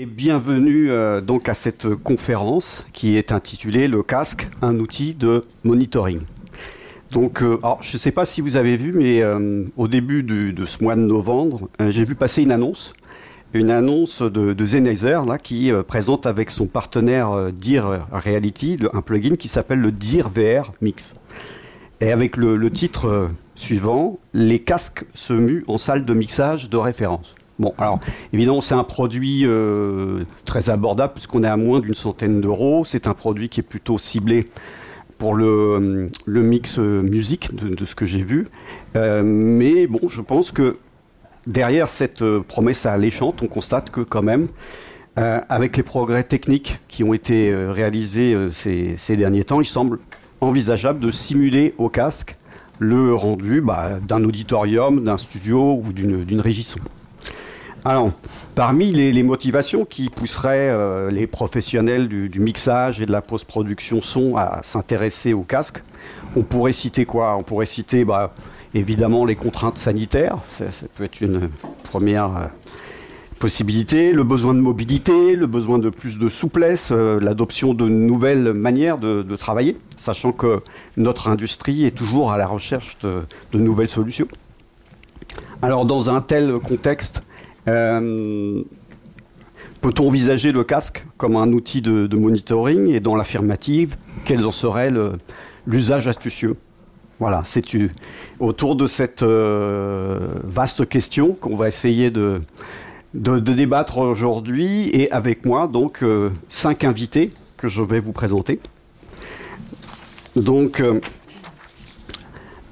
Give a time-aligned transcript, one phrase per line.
[0.00, 5.42] Et bienvenue euh, donc à cette conférence qui est intitulée Le casque, un outil de
[5.64, 6.20] monitoring.
[7.10, 10.66] Donc, euh, je ne sais pas si vous avez vu, mais euh, au début de
[10.66, 12.92] ce mois de novembre, j'ai vu passer une annonce,
[13.54, 14.54] une annonce de,
[15.26, 20.74] là, qui présente avec son partenaire Dear Reality un plugin qui s'appelle le Dear VR
[20.80, 21.16] Mix.
[22.00, 23.26] Et avec le titre
[23.56, 27.34] suivant, les casques se muent en salle de mixage de référence.
[27.58, 27.98] Bon, alors
[28.32, 32.84] évidemment, c'est un produit euh, très abordable puisqu'on est à moins d'une centaine d'euros.
[32.84, 34.46] C'est un produit qui est plutôt ciblé
[35.18, 38.48] pour le, euh, mix euh, musique de, ce que j'ai vu.
[38.94, 40.76] mais bon, je pense que
[41.46, 44.48] derrière cette promesse alléchante, on constate que quand même,
[45.16, 49.98] avec les progrès techniques qui ont été réalisés ces, derniers temps, il semble
[50.40, 52.36] envisageable de simuler au casque
[52.78, 56.78] le rendu bah, d'un auditorium, d'un studio ou d'une régie son.
[57.88, 58.12] Alors,
[58.54, 64.36] parmi les, motivations qui pousseraient euh, les professionnels du, mixage et de la post-production son
[64.36, 65.82] à s'intéresser au casque,
[66.36, 67.34] on pourrait citer quoi?
[67.38, 68.34] On pourrait citer bah,
[68.74, 70.66] évidemment les contraintes sanitaires, ça,
[70.96, 71.48] peut être une
[71.82, 72.44] première euh,
[73.38, 78.52] possibilité, le besoin de mobilité, le besoin de plus de souplesse, euh, l'adoption de nouvelles
[78.52, 80.60] manières de, travailler, sachant que
[80.98, 84.28] notre industrie est toujours à la recherche de nouvelles solutions.
[85.62, 87.22] Alors dans un tel contexte,
[87.66, 88.62] euh,
[89.80, 94.92] peut-on envisager le casque comme un outil de, monitoring et dans l'affirmative, quel en serait
[95.66, 96.56] l'usage astucieux?
[97.18, 97.64] Voilà, c'est
[98.38, 102.40] autour de cette euh, vaste question qu'on va essayer de,
[103.12, 108.60] débattre aujourd'hui et avec moi, donc, euh, cinq invités que je vais vous présenter.
[110.36, 110.80] Donc,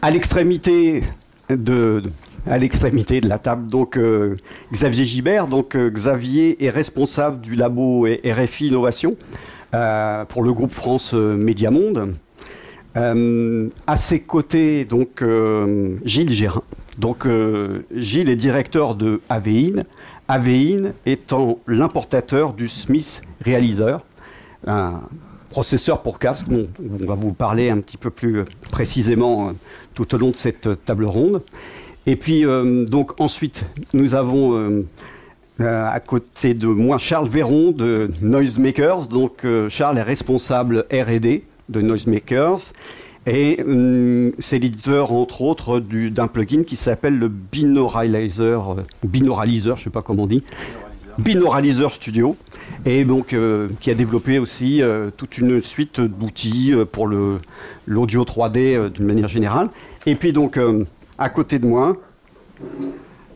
[0.01, 1.03] à l'extrémité
[1.51, 2.05] de,
[2.47, 3.67] à l'extrémité de la table.
[3.69, 4.37] Donc euh,
[4.73, 9.17] Xavier Gibert, donc euh, Xavier est responsable du labo RFI Innovation
[9.75, 12.15] euh, pour le groupe France Média Monde.
[12.95, 15.23] à ses côtés, donc
[16.05, 16.63] Gilles Gérin.
[16.99, 17.29] Donc
[17.95, 19.83] Gilles est directeur de Avein.
[20.29, 24.01] Avein étant l'importateur du Smith Realizer,
[24.67, 25.03] un
[25.51, 26.47] processeur pour casque.
[26.51, 29.53] on va vous parler un petit peu plus précisément
[29.95, 31.43] tout au long de cette table ronde.
[32.07, 34.87] Et puis, euh, donc, ensuite, nous avons euh,
[35.61, 39.09] euh, à côté de moi Charles Véron de Noisemakers.
[39.09, 42.73] Donc, Charles est responsable RD de Noisemakers.
[43.29, 43.59] Et
[44.39, 50.03] c'est l'éditeur, entre autres, d'un plugin qui s'appelle le Binauralizer, Binauralizer, je ne sais pas
[50.03, 50.45] comment on dit,
[51.93, 52.37] Studio,
[52.85, 53.35] et donc
[53.81, 54.81] qui a développé aussi
[55.17, 59.71] toute une suite d'outils pour l'audio 3D d'une manière générale.
[60.07, 60.57] Et puis donc
[61.19, 61.97] à côté de moi,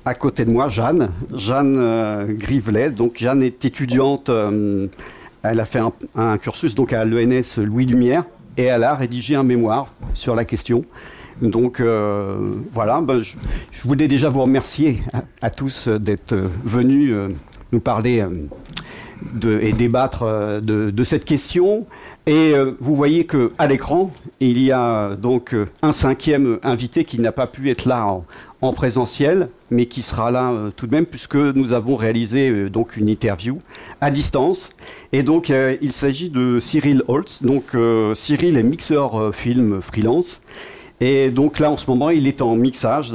[0.04, 2.90] à côté de moi, Jeanne, Jeanne euh, Grivelet.
[2.90, 4.86] Donc Jeanne est étudiante, euh,
[5.42, 5.80] elle a fait
[6.16, 8.24] un, cursus donc à l'ENS Louis Lumière
[8.56, 10.84] et elle a rédigé un mémoire sur la question.
[11.40, 15.02] Donc euh, voilà, ben, je, voulais déjà vous remercier
[15.40, 17.14] à, tous d'être venus
[17.72, 18.26] nous parler
[19.42, 21.86] et débattre de, cette question.
[22.26, 27.46] Et vous voyez qu'à l'écran, il y a donc un cinquième invité qui n'a pas
[27.46, 28.24] pu être là en,
[28.62, 32.68] en présentiel, mais qui sera là euh, tout de même, puisque nous avons réalisé euh,
[32.68, 33.58] donc une interview
[34.00, 34.70] à distance.
[35.12, 37.42] Et donc, euh, il s'agit de Cyril Holtz.
[37.42, 37.76] Donc,
[38.14, 40.42] Cyril est mixeur film freelance.
[41.00, 43.12] Et donc là, en ce moment, il est en mixage,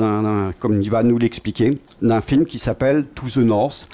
[0.59, 3.87] comme il va nous l'expliquer, d'un film qui s'appelle To the North.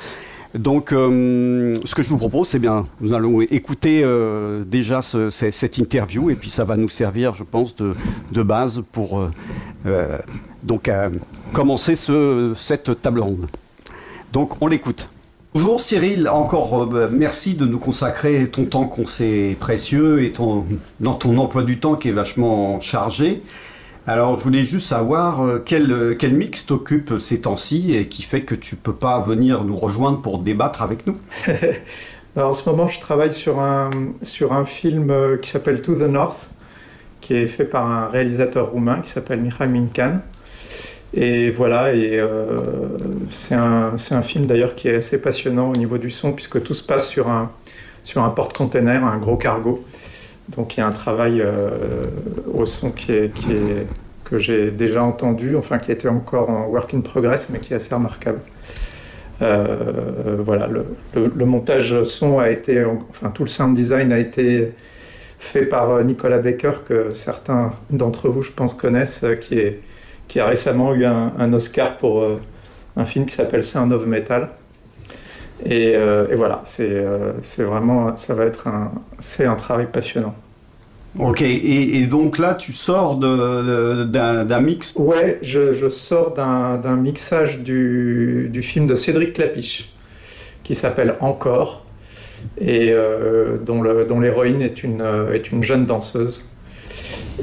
[0.54, 5.78] Donc, euh, ce que je vous propose, c'est bien, nous allons écouter euh, déjà cette
[5.78, 9.30] interview et puis ça va nous servir, je pense, de, base pour
[9.86, 10.18] euh,
[10.64, 10.92] donc
[11.54, 13.48] commencer cette table ronde.
[14.34, 15.08] Donc, on l'écoute.
[15.54, 20.34] Bonjour Cyril, encore merci de nous consacrer ton temps qu'on sait précieux et
[21.02, 23.42] dans ton emploi du temps qui est vachement chargé.
[24.08, 28.42] Alors, je voulais juste savoir euh, quel, quel mix t'occupe ces temps-ci et qui fait
[28.42, 31.18] que tu peux pas venir nous rejoindre pour débattre avec nous?
[32.38, 33.90] En ce moment, je travaille sur un,
[34.22, 36.50] sur un film euh, qui s'appelle To the North,
[37.20, 40.22] qui est fait par un réalisateur roumain qui s'appelle Mihai Minkan.
[41.14, 42.58] Et voilà, et euh,
[43.30, 46.74] c'est un, un, film d'ailleurs qui est assez passionnant au niveau du son, puisque tout
[46.74, 47.52] se passe sur un,
[48.04, 49.86] sur un porte-container, un gros cargo.
[50.56, 52.04] Donc il y a un travail euh,
[52.54, 53.32] au son qui est,
[54.26, 57.78] que j'ai déjà entendu, enfin qui était encore en work in progress, mais qui est
[57.78, 58.40] assez remarquable.
[59.42, 64.74] Euh, voilà, le, montage son a été, enfin tout le sound design a été
[65.40, 70.94] fait par euh, Nicolas Baker, que certains d'entre vous, je pense, connaissent, qui, a récemment
[70.94, 72.24] eu un, un Oscar pour
[72.96, 74.50] un film qui s'appelle Sound of Metal.
[75.66, 75.96] Et,
[76.36, 80.36] voilà, c'est vraiment, ça va être un, c'est un travail passionnant.
[81.20, 84.96] Ok, et, donc là, tu sors d'un mix?
[84.96, 89.92] Ouais, je, sors d'un mixage du, du, film de Cédric Clapiche,
[90.64, 91.86] qui s'appelle Encore,
[92.60, 95.04] et euh, dont l'héroïne est une,
[95.34, 96.50] est une jeune danseuse.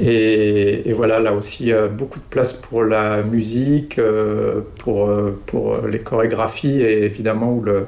[0.01, 5.09] Et, voilà, là aussi, a beaucoup de place pour la musique, euh, pour,
[5.45, 7.87] pour les chorégraphies, et évidemment où le,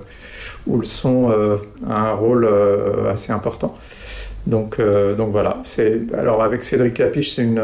[0.68, 1.32] où le son
[1.88, 2.48] a un rôle
[3.10, 3.76] assez important.
[4.48, 5.62] Donc, euh, donc voilà.
[6.18, 7.62] Alors avec Cédric Lapiche, c'est une,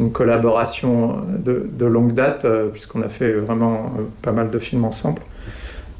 [0.00, 4.58] une collaboration de, de longue date, euh, puisqu'on a fait vraiment euh, pas mal de
[4.58, 5.22] films ensemble.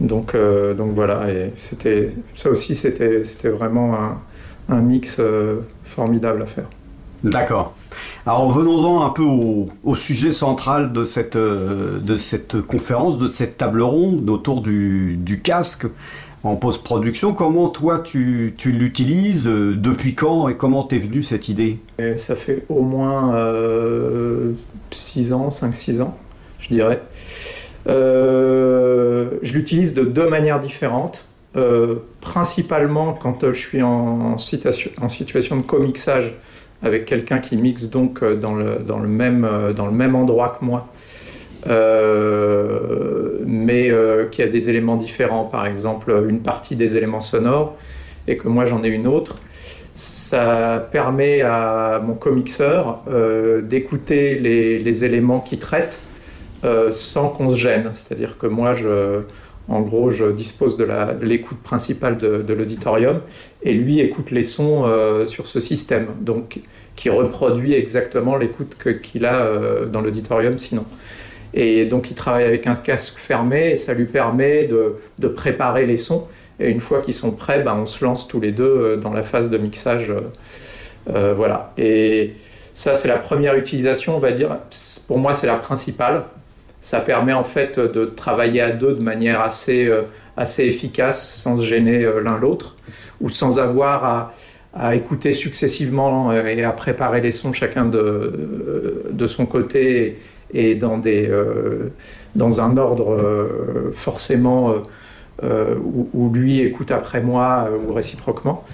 [0.01, 0.37] Donc,
[0.77, 4.21] donc voilà, et ça aussi, c'était, c'était vraiment un,
[4.69, 5.21] un mix
[5.83, 6.69] formidable à faire.
[7.25, 7.75] D'accord.
[8.27, 13.83] Alors venons-en un peu au, sujet central de cette, de cette conférence, de cette table
[13.83, 15.87] ronde autour du, casque
[16.45, 17.35] en post-production.
[17.35, 21.79] Comment toi tu, tu l'utilises euh, Depuis quand et comment t'es venue cette idée?
[22.17, 23.33] Ça fait au moins
[24.91, 26.17] 6 euh, ans, 5-6 ans,
[26.61, 27.03] je dirais.
[27.89, 31.25] Euh, je l'utilise de deux manières différentes.
[32.21, 36.35] principalement quand je suis en, situation, en situation de comixage
[36.83, 40.89] avec quelqu'un qui mixe donc dans le, dans le, même, endroit que moi
[41.67, 47.77] euh, mais euh, qui a des éléments différents, par exemple une partie des éléments sonores,
[48.27, 49.39] et que moi j'en ai une autre.
[49.95, 55.99] Ça permet à mon comixeur euh, d'écouter les, éléments qu'il traite
[56.93, 57.91] sans qu'on se gêne.
[57.93, 59.21] C'est-à-dire que moi, je,
[59.69, 60.89] en gros, je dispose de
[61.23, 63.21] l'écoute principale de, l'auditorium
[63.63, 64.85] et lui écoute les sons
[65.27, 66.61] sur ce système, donc
[66.97, 69.47] qui reproduit exactement l'écoute qu'il a
[69.87, 70.85] dans l'auditorium sinon.
[71.55, 75.97] Et donc il travaille avec un casque fermé et ça lui permet de, préparer les
[75.97, 76.29] sons.
[76.61, 79.13] Et une fois qu'ils sont prêts, ben, on se lance tous les deux euh, dans
[79.13, 80.11] la phase de mixage.
[80.11, 80.21] Euh,
[81.11, 81.73] euh, voilà.
[81.79, 82.35] Et
[82.75, 84.59] ça, c'est la première utilisation, on va dire.
[85.07, 86.25] Pour moi, c'est la principale.
[86.81, 89.91] Ça permet en fait de travailler à deux de manière assez,
[90.37, 92.77] assez efficace, sans se gêner l'un l'autre,
[93.21, 94.33] ou sans avoir
[94.75, 100.19] à, écouter successivement et à préparer les sons chacun de, de son côté
[100.53, 101.91] et dans, des, euh,
[102.35, 104.75] dans un ordre euh, forcément
[105.43, 105.75] euh,
[106.15, 108.65] où, lui écoute après moi ou réciproquement.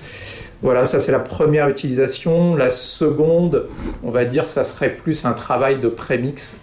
[0.62, 2.54] Voilà, ça c'est la première utilisation.
[2.54, 3.66] La seconde,
[4.02, 6.60] on va dire, ça serait plus un travail de prémix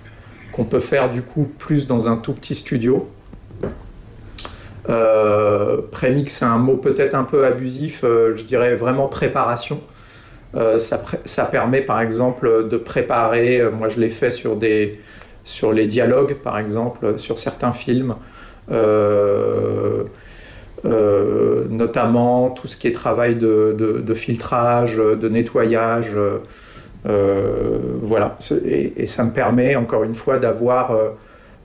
[0.52, 3.10] qu'on peut faire du coup plus dans un tout petit studio.
[5.92, 9.82] prémix, c'est un mot peut-être un peu abusif, je dirais vraiment préparation.
[10.56, 15.00] Euh, ça, permet par exemple de préparer, euh, moi je l'ai fait sur, des,
[15.46, 18.16] sur les dialogues par exemple, sur certains films,
[18.70, 20.04] euh,
[21.70, 26.12] notamment tout ce qui est travail de, filtrage, de nettoyage.
[27.04, 30.94] Voilà, et, et, ça me permet encore une fois d'avoir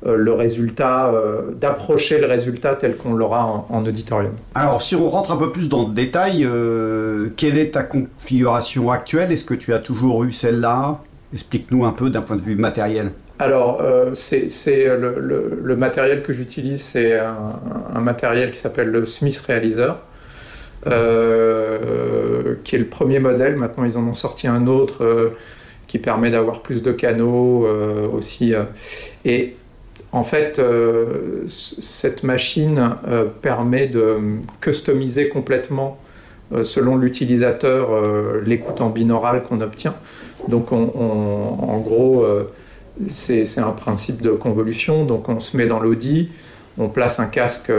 [0.04, 4.34] euh, le résultat, euh, d'approcher le résultat tel qu'on l'aura en, auditorium.
[4.54, 8.90] Alors, si on rentre un peu plus dans le détail, euh, quelle est ta configuration
[8.90, 9.32] actuelle?
[9.32, 11.00] Est-ce que tu as toujours eu celle-là?
[11.32, 13.10] Explique-nous un peu d'un point de vue matériel.
[13.38, 13.82] Alors,
[14.14, 14.48] c'est
[14.86, 19.98] le, matériel que j'utilise, c'est un, matériel qui s'appelle le Smith Realizer,
[20.86, 23.56] qui est le premier modèle.
[23.56, 25.32] Maintenant, ils en ont sorti un autre
[25.86, 27.66] qui permet d'avoir plus de canaux
[28.12, 28.54] aussi.
[29.24, 29.54] et
[30.16, 34.16] en fait, euh, cette machine euh, permet de
[34.62, 35.98] customiser complètement
[36.52, 37.90] euh, selon l'utilisateur
[38.42, 39.94] l'écoute en binaural qu'on obtient.
[40.48, 42.24] Donc en gros,
[43.08, 45.04] c'est un principe de convolution.
[45.04, 46.30] Donc on se met dans l'audi,
[46.78, 47.72] on place un casque,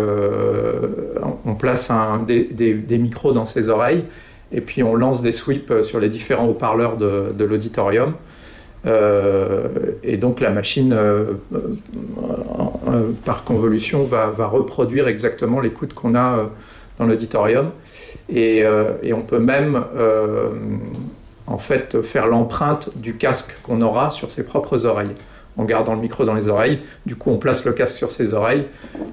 [1.46, 1.92] on place
[2.28, 4.06] des, micros dans ses oreilles,
[4.52, 8.14] et puis on lance des sweeps sur les différents haut-parleurs de l'auditorium.
[8.86, 9.68] Euh,
[10.04, 16.50] et donc la machine, euh, euh, par convolution, va, reproduire exactement l'écoute qu'on a
[16.98, 17.72] dans l'auditorium.
[18.30, 18.64] Et,
[19.14, 19.84] on peut même
[21.48, 25.16] en fait faire l'empreinte du casque qu'on aura sur ses propres oreilles
[25.58, 26.80] en gardant le micro dans les oreilles.
[27.06, 28.66] Du coup, on place le casque sur ses oreilles.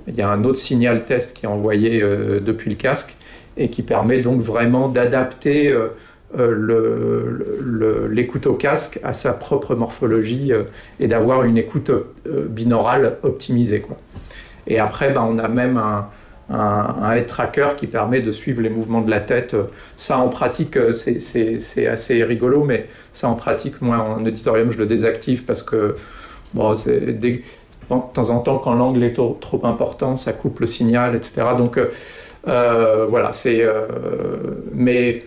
[0.06, 3.16] Il y a un autre signal test qui est envoyé depuis le casque
[3.56, 5.74] et qui permet donc vraiment d'adapter
[6.36, 10.64] euh, l'écoute au casque à sa propre morphologie euh,
[10.98, 13.84] et d'avoir une écoute euh, binaurale optimisée.
[14.66, 16.08] Et après, ben, on a même un,
[16.50, 19.54] un, head tracker qui permet de suivre les mouvements de la tête.
[19.96, 24.86] Ça, en pratique, c'est assez rigolo, mais ça, en pratique, moi, en auditorium, je le
[24.86, 25.94] désactive parce que
[26.54, 26.74] bon,
[28.14, 31.42] temps en temps, quand l'angle est trop, important, ça coupe le signal, etc.
[31.58, 31.78] Donc
[32.44, 33.62] voilà, c'est.
[34.72, 35.22] mais,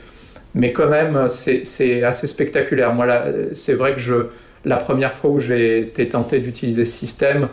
[0.56, 2.94] mais quand même, c'est assez spectaculaire.
[2.94, 3.06] Moi,
[3.54, 4.28] c'est vrai que je,
[4.66, 7.48] la première fois où j'ai été tenté d'utiliser ce système,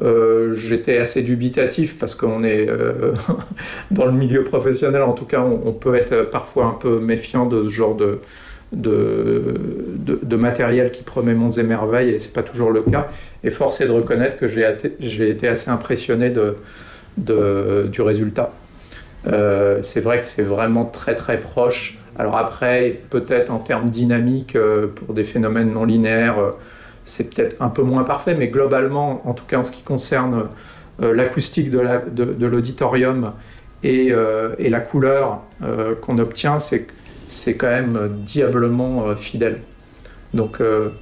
[0.00, 3.12] euh, j'étais assez dubitatif parce qu'on est euh,
[3.90, 7.64] dans le milieu professionnel, en tout cas, on, peut être parfois un peu méfiant de
[7.64, 8.20] ce genre de,
[8.72, 13.08] de, matériel qui promet monts et merveilles et c'est pas toujours le cas.
[13.44, 18.52] Et force est de reconnaître que j'ai été assez impressionné de, du résultat.
[19.28, 21.98] Euh, c'est vrai que c'est vraiment très très proche.
[22.18, 24.56] Alors après, peut-être en termes dynamiques,
[24.96, 26.38] pour des phénomènes non linéaires,
[27.04, 30.48] c'est peut-être un peu moins parfait, mais globalement, en tout cas en ce qui concerne
[31.02, 33.32] euh, l'acoustique de l'auditorium
[33.84, 36.86] euh, et, la couleur euh, qu'on obtient, c'est
[37.56, 39.60] quand même diablement fidèle.
[40.34, 40.58] Donc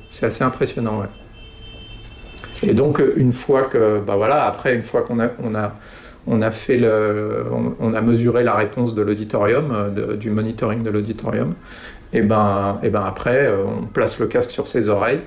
[0.08, 1.02] c'est assez impressionnant.
[2.62, 5.74] Et donc une fois que, bah voilà, après une fois qu'on a, on a,
[6.26, 7.46] on a fait le,
[7.80, 11.54] on, a mesuré la réponse de l'auditorium, du monitoring de l'auditorium,
[12.12, 15.20] et ben, et ben après on place le casque sur ses oreilles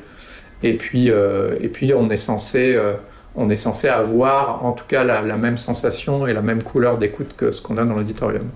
[0.64, 2.94] et puis, euh, et puis on, est censé, euh,
[3.36, 7.36] on est censé avoir en tout cas la, même sensation et la même couleur d'écoute
[7.36, 8.48] que ce qu'on a dans l'auditorium.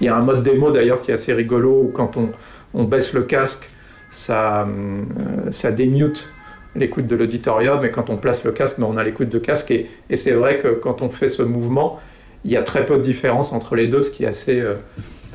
[0.00, 2.30] Il y a un mode démo d'ailleurs qui est assez rigolo où quand on,
[2.74, 3.68] on baisse le casque,
[4.10, 5.02] ça, euh,
[5.50, 6.30] ça démute
[6.76, 9.70] l'écoute de l'auditorium et quand on place le casque, ben, on a l'écoute de casque.
[9.70, 11.98] Et, et c'est vrai que quand on fait ce mouvement,
[12.44, 14.62] il y a très peu de différence entre les deux, ce qui est assez.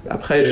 [0.10, 0.43] Après,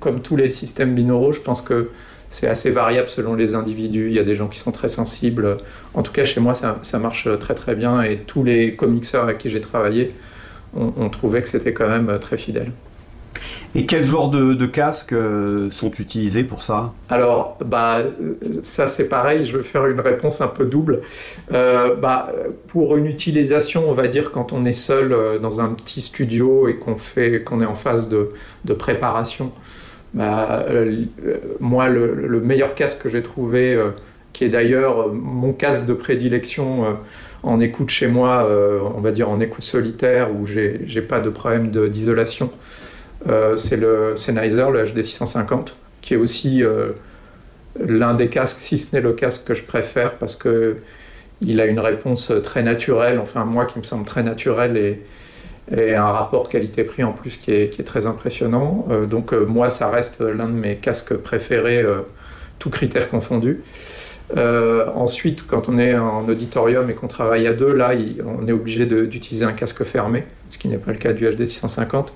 [0.00, 1.90] comme tous les systèmes binauraux, je pense que
[2.28, 4.08] c'est assez variable selon les individus.
[4.08, 5.58] Il y a des gens qui sont très sensibles.
[5.94, 8.02] En tout cas, chez moi, ça, marche très très bien.
[8.02, 10.14] Et tous les comicseurs avec qui j'ai travaillé
[10.74, 12.72] ont, trouvé que c'était quand même très fidèle.
[13.76, 16.94] Et quel genre de, casques euh, sont utilisés pour ça?
[17.10, 18.04] Alors, bah,
[18.62, 21.02] ça c'est pareil, je vais faire une réponse un peu double.
[21.52, 22.30] Euh, bah,
[22.68, 26.68] pour une utilisation, on va dire quand on est seul euh, dans un petit studio
[26.68, 28.30] et qu'on est en phase de,
[28.64, 29.52] de préparation,
[30.14, 30.64] bah,
[31.60, 33.78] moi, le, meilleur casque que j'ai trouvé,
[34.32, 36.96] qui est d'ailleurs mon casque de prédilection
[37.42, 38.48] en écoute chez moi,
[38.96, 42.50] on va dire en écoute solitaire, où j'ai pas de problème d'isolation,
[43.56, 46.62] c'est le Sennheiser, le HD650, qui est aussi
[47.78, 50.76] l'un des casques, si ce n'est le casque que je préfère, parce que
[51.40, 55.02] il a une réponse très naturelle, enfin moi qui me semble très naturelle et,
[55.68, 58.86] un rapport qualité-prix en plus qui est, très impressionnant.
[58.88, 62.02] Euh, donc euh, moi, ça reste l'un de mes casques préférés, euh,
[62.60, 63.62] tout critère confondu.
[64.36, 67.90] ensuite, quand on est en auditorium et qu'on travaille à deux, là,
[68.24, 71.46] on est obligé d'utiliser un casque fermé, ce qui n'est pas le cas du HD
[71.46, 72.14] 650.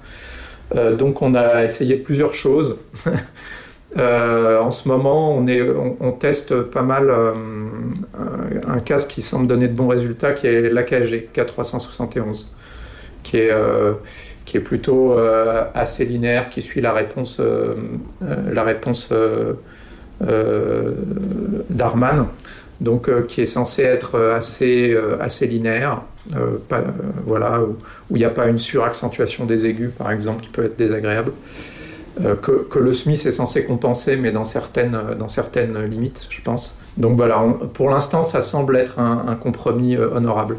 [0.74, 2.78] Donc on a essayé plusieurs choses.
[3.96, 5.62] en ce moment, on, est,
[6.00, 10.70] on, teste pas mal un, un, casque qui semble donner de bons résultats, qui est
[10.70, 12.46] l'AKG K371
[13.22, 13.92] qui est, euh,
[14.44, 17.74] qui est plutôt euh, assez linéaire, qui suit la réponse, euh,
[18.20, 19.12] la réponse
[21.70, 22.26] d'Arman,
[22.80, 26.02] donc qui est censé être assez, assez linéaire,
[27.26, 30.76] voilà, où il n'y a pas une suraccentuation des aigus, par exemple, qui peut être
[30.76, 31.32] désagréable.
[32.42, 36.80] que, le Smith est censé compenser, mais dans certaines, dans certaines limites, je pense.
[36.96, 37.44] Donc voilà,
[37.75, 40.56] pour l'instant, ça semble être un, compromis honorable,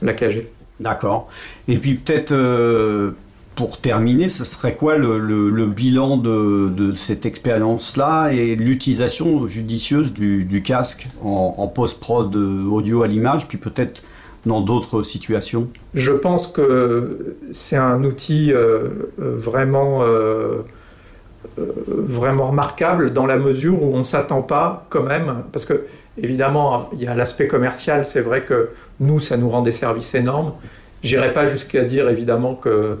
[0.00, 0.46] l'AKG.
[0.80, 1.28] D'accord.
[1.68, 3.12] Et puis peut-être euh,
[3.54, 11.08] pour terminer, ce serait quoi le, bilan de, cette expérience-là et l'utilisation judicieuse du, casque
[11.22, 14.02] en, post-prod audio à l'image, puis peut-être
[14.46, 15.68] dans d'autres situations?
[15.94, 20.62] Je pense que c'est un outil euh, vraiment, euh,
[21.56, 26.90] vraiment remarquable dans la mesure où on ne s'attend pas quand même, parce que Évidemment,
[26.92, 28.70] il y a l'aspect commercial, c'est vrai que
[29.00, 30.52] nous, ça nous rend des services énormes.
[31.02, 32.98] J'irai pas jusqu'à dire évidemment que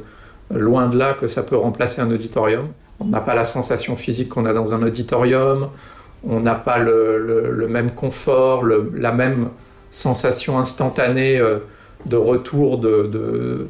[0.58, 2.68] loin de là que ça peut remplacer un auditorium.
[3.00, 5.68] On n'a pas la sensation physique qu'on a dans un auditorium,
[6.26, 9.48] on n'a pas le, même confort, la même
[9.90, 11.58] sensation instantanée euh,
[12.06, 13.68] de retour de,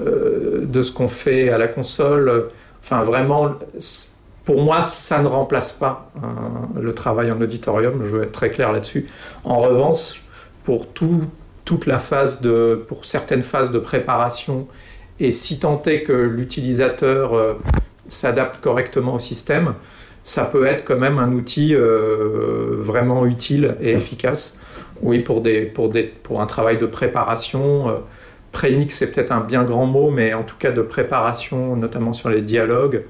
[0.00, 2.48] euh, de ce qu'on fait à la console.
[2.80, 3.52] Enfin, vraiment,
[4.44, 8.50] pour moi, ça ne remplace pas euh, le travail en auditorium, je veux être très
[8.50, 9.08] clair là-dessus.
[9.44, 10.22] En revanche,
[10.64, 14.66] pour toute la phase de, pour certaines phases de préparation,
[15.20, 17.54] et si tant est que l'utilisateur euh,
[18.08, 19.74] s'adapte correctement au système,
[20.22, 24.60] ça peut être quand même un outil euh, vraiment utile et efficace.
[25.02, 28.00] Oui, pour, des, pour, des, pour un travail de préparation.
[28.52, 32.30] Prémix, c'est peut-être un bien grand mot, mais en tout cas de préparation, notamment sur
[32.30, 33.02] les dialogues.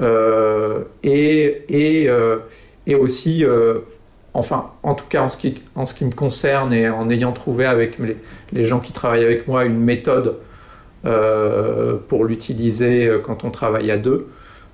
[0.00, 2.38] Euh, et, et, euh,
[2.86, 3.78] et, aussi, euh,
[4.34, 7.32] enfin, en tout cas en ce, qui, en ce qui me concerne et en ayant
[7.32, 7.98] trouvé avec
[8.52, 10.32] les, gens qui travaillent avec moi une méthode euh,
[11.04, 14.28] pour l'utiliser euh, quand on travaille à deux,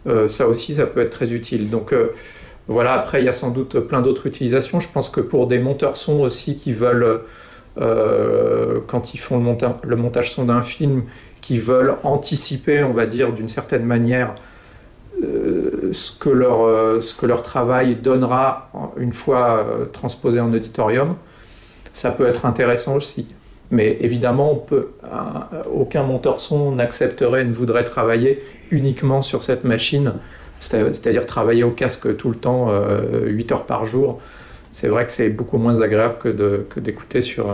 [0.07, 1.71] euh, ça aussi, ça peut être très utile.
[1.71, 1.95] Donc
[2.69, 4.81] voilà, après, il y a sans doute plein d'autres utilisations.
[4.81, 7.21] Je pense que pour des monteurs son aussi qui veulent,
[7.77, 11.05] quand ils font le, montage son d'un film,
[11.41, 14.35] qui veulent anticiper, on va dire, d'une certaine manière,
[15.23, 20.53] euh, ce, que leur, euh, ce que leur travail donnera une fois euh, transposé en
[20.53, 21.17] auditorium,
[21.93, 23.27] ça peut être intéressant aussi.
[23.71, 24.67] Mais évidemment,
[25.73, 30.15] aucun monteur son n'accepterait, ne voudrait travailler uniquement sur cette machine,
[30.59, 32.69] c'est-à-dire travailler au casque tout le temps,
[33.25, 34.21] 8 heures par jour.
[34.73, 37.47] C'est vrai que c'est beaucoup moins agréable que d'écouter sur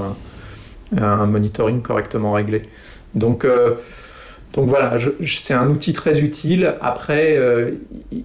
[0.96, 2.62] un, monitoring correctement réglé.
[3.14, 3.44] Donc,
[4.56, 4.96] donc voilà,
[5.26, 6.76] c'est un outil très utile.
[6.80, 7.72] Après, euh,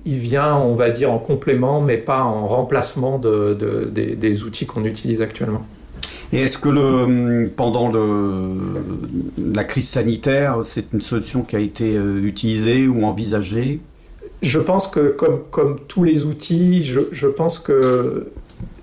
[0.06, 5.22] il vient, on va dire, en complément, mais pas en remplacement des, outils qu'on utilise
[5.22, 5.66] actuellement.
[6.34, 7.92] Et est-ce que le, pendant
[9.38, 13.82] la crise sanitaire, c'est une solution qui a été euh, utilisée ou envisagée?
[14.42, 15.16] Je pense que,
[15.52, 18.32] comme, tous les outils, je, pense que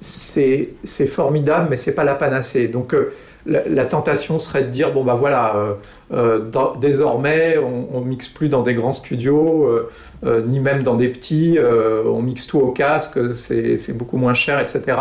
[0.00, 0.76] c'est
[1.06, 2.68] formidable, mais c'est pas la panacée.
[2.68, 3.12] Donc, euh,
[3.46, 5.78] la, tentation serait de dire bon bah voilà,
[6.12, 6.40] euh,
[6.82, 9.66] désormais on, mixe plus dans des grands studios,
[10.22, 14.96] ni même dans des petits, on mixe tout au casque, c'est beaucoup moins cher, etc.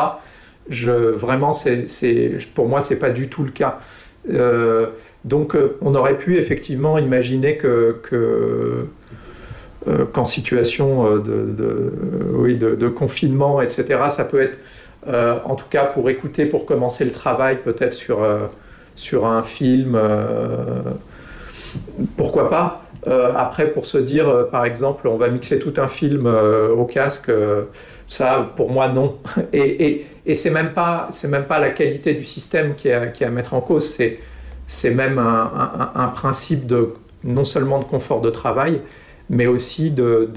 [0.70, 1.54] Vraiment,
[2.56, 3.80] pour moi, c'est pas du tout le cas.
[5.24, 7.98] donc, on aurait pu effectivement imaginer que,
[10.14, 14.58] qu'en situation de, confinement, etc., ça peut être
[15.08, 18.48] euh, en tout cas, pour écouter, pour commencer le travail, peut-être sur, euh,
[18.96, 20.82] sur un film, euh,
[22.18, 26.86] pourquoi pas après, pour se dire, par exemple, on va mixer tout un film au
[26.86, 27.32] casque,
[28.08, 29.18] ça, pour moi, non.
[29.54, 33.30] Et, et, c'est même pas, c'est même pas la qualité du système qui est, à
[33.30, 33.86] mettre en cause.
[33.86, 34.20] C'est,
[34.66, 36.90] c'est même un, principe de
[37.24, 38.82] non seulement de confort de travail,
[39.30, 40.30] mais aussi de,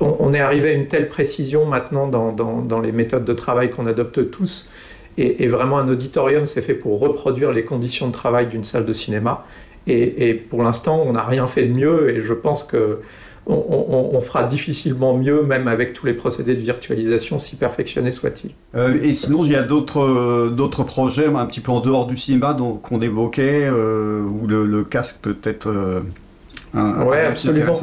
[0.00, 4.30] on, est arrivé à une telle précision maintenant dans, les méthodes de travail qu'on adopte
[4.30, 4.70] tous.
[5.18, 8.92] Et, vraiment, un auditorium, c'est fait pour reproduire les conditions de travail d'une salle de
[8.92, 9.44] cinéma.
[9.86, 12.10] Et, pour l'instant, on n'a rien fait de mieux.
[12.10, 12.98] Et je pense que
[13.46, 18.52] on, fera difficilement mieux, même avec tous les procédés de virtualisation, si perfectionnés soient-ils.
[18.76, 22.56] Euh, et sinon, il y a d'autres projets un petit peu en dehors du cinéma
[22.82, 27.74] qu'on évoquait, euh, où le, casque peut être euh, ouais, absolument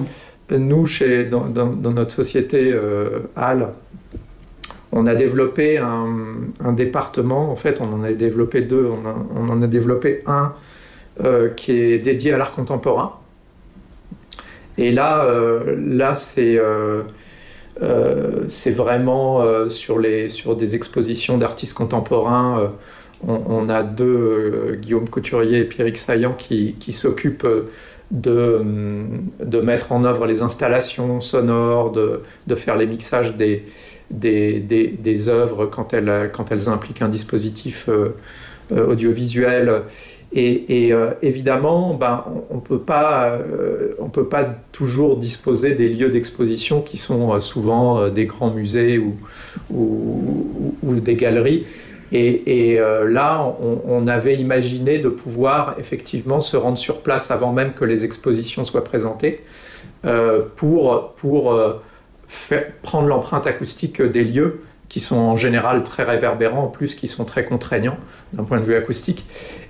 [0.56, 3.70] nous, chez, dans, notre société euh, HAL,
[4.92, 8.88] on a développé un, département, en fait on en a développé deux,
[9.36, 10.48] on, en a développé un euh,
[11.56, 13.14] qui est dédié à l'art contemporain.
[14.78, 16.60] Et là, euh, là c'est
[18.48, 22.74] c'est vraiment sur, les, sur des expositions d'artistes contemporains.
[23.28, 27.48] On, a deux, Guillaume Couturier et Pierrick Saillant, qui, qui s'occupent
[28.12, 28.62] de,
[29.44, 33.66] de, mettre en œuvre les installations sonores, de, de faire les mixages des,
[34.10, 38.16] des, des, œuvres quand elles, quand elles impliquent un dispositif euh,
[38.72, 39.84] euh, audiovisuel.
[40.40, 43.40] Et, euh, évidemment, ben, on ne peut, pas,
[44.72, 49.16] toujours disposer des lieux d'exposition qui sont souvent des grands musées ou,
[50.84, 51.66] des galeries.
[52.12, 53.44] Et, euh, là,
[53.86, 58.64] on, avait imaginé de pouvoir effectivement se rendre sur place avant même que les expositions
[58.64, 59.42] soient présentées
[60.06, 61.12] euh, pour,
[61.54, 61.74] euh,
[62.82, 67.26] prendre l'empreinte acoustique des lieux qui sont en général très réverbérants, en plus qui sont
[67.26, 67.98] très contraignants
[68.34, 69.26] d'un point de vue acoustique,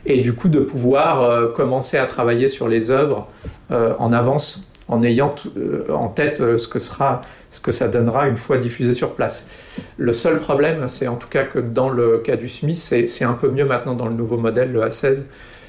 [0.06, 3.28] et du coup de pouvoir commencer à travailler sur les œuvres
[3.70, 8.28] en avance en ayant euh, en tête euh, ce que, sera, ce que ça donnera
[8.28, 9.86] une fois diffusé sur place.
[9.98, 13.34] Le seul problème, c'est en tout cas que dans le cas du Smith, c'est un
[13.34, 15.24] peu mieux maintenant dans le nouveau modèle, le A16,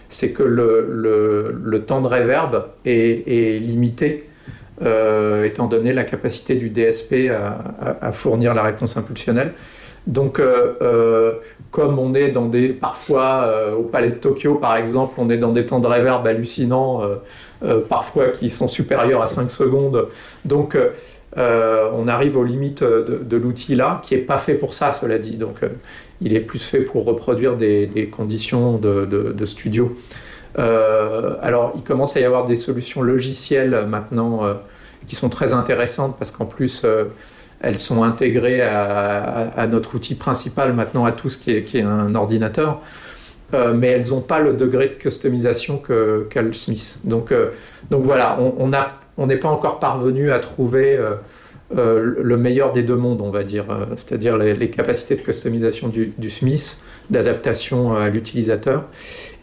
[0.08, 4.27] c'est que le, temps de réverb est, limité,
[4.82, 9.52] euh, étant donné la capacité du DSP à, fournir la réponse impulsionnelle.
[10.06, 10.40] Donc,
[11.70, 15.52] comme on est dans des, parfois au Palais de Tokyo par exemple, on est dans
[15.52, 17.02] des temps de réverb hallucinants
[17.64, 20.06] euh, parfois qui sont supérieurs à 5 secondes.
[20.44, 20.90] Donc euh,
[21.36, 25.18] euh, on arrive aux limites de, l'outil là, qui n'est pas fait pour ça, cela
[25.18, 25.36] dit.
[25.36, 25.56] Donc
[26.20, 29.96] il est plus fait pour reproduire des, conditions de, studio.
[30.56, 34.40] alors il commence à y avoir des solutions logicielles maintenant
[35.06, 36.84] qui sont très intéressantes parce qu'en plus
[37.60, 42.14] elles sont intégrées à, notre outil principal maintenant à tous qui est, qui est un
[42.14, 42.80] ordinateur.
[43.54, 47.00] Euh, mais elles n'ont pas le degré de customisation qu'a le Smith.
[47.04, 47.50] Donc, euh,
[47.90, 50.98] donc voilà, on n'est pas encore parvenu à trouver
[51.74, 56.82] le meilleur des deux mondes, on va dire, c'est-à-dire les, capacités de customisation du, Smith,
[57.10, 58.84] d'adaptation à l'utilisateur,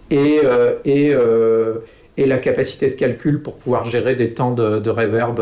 [0.09, 0.41] et,
[0.85, 5.39] et, la capacité de calcul pour pouvoir gérer des temps de, de reverb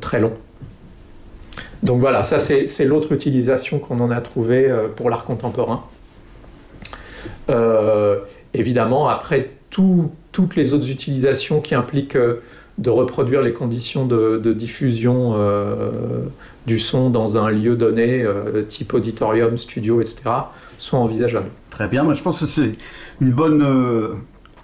[0.00, 0.36] très longs.
[1.82, 5.84] Donc voilà, ça c'est l'autre utilisation qu'on en a trouvé euh, pour l'art contemporain.
[7.50, 8.20] Euh,
[8.54, 12.42] évidemment, après toutes les autres utilisations qui impliquent euh,
[12.78, 15.34] de reproduire les conditions de, diffusion
[16.66, 18.24] du son dans un lieu donné,
[18.68, 20.22] type auditorium, studio, etc.,
[20.78, 21.50] sont envisageables.
[21.70, 22.72] Très bien, moi je pense que c'est
[23.20, 23.62] une bonne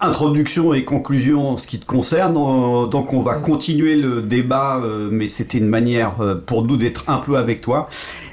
[0.01, 2.37] Introduction et conclusion en ce qui te concerne.
[2.37, 6.77] Euh, donc on va continuer le débat, euh, mais c'était une manière euh, pour nous
[6.77, 7.89] d'être un peu avec toi.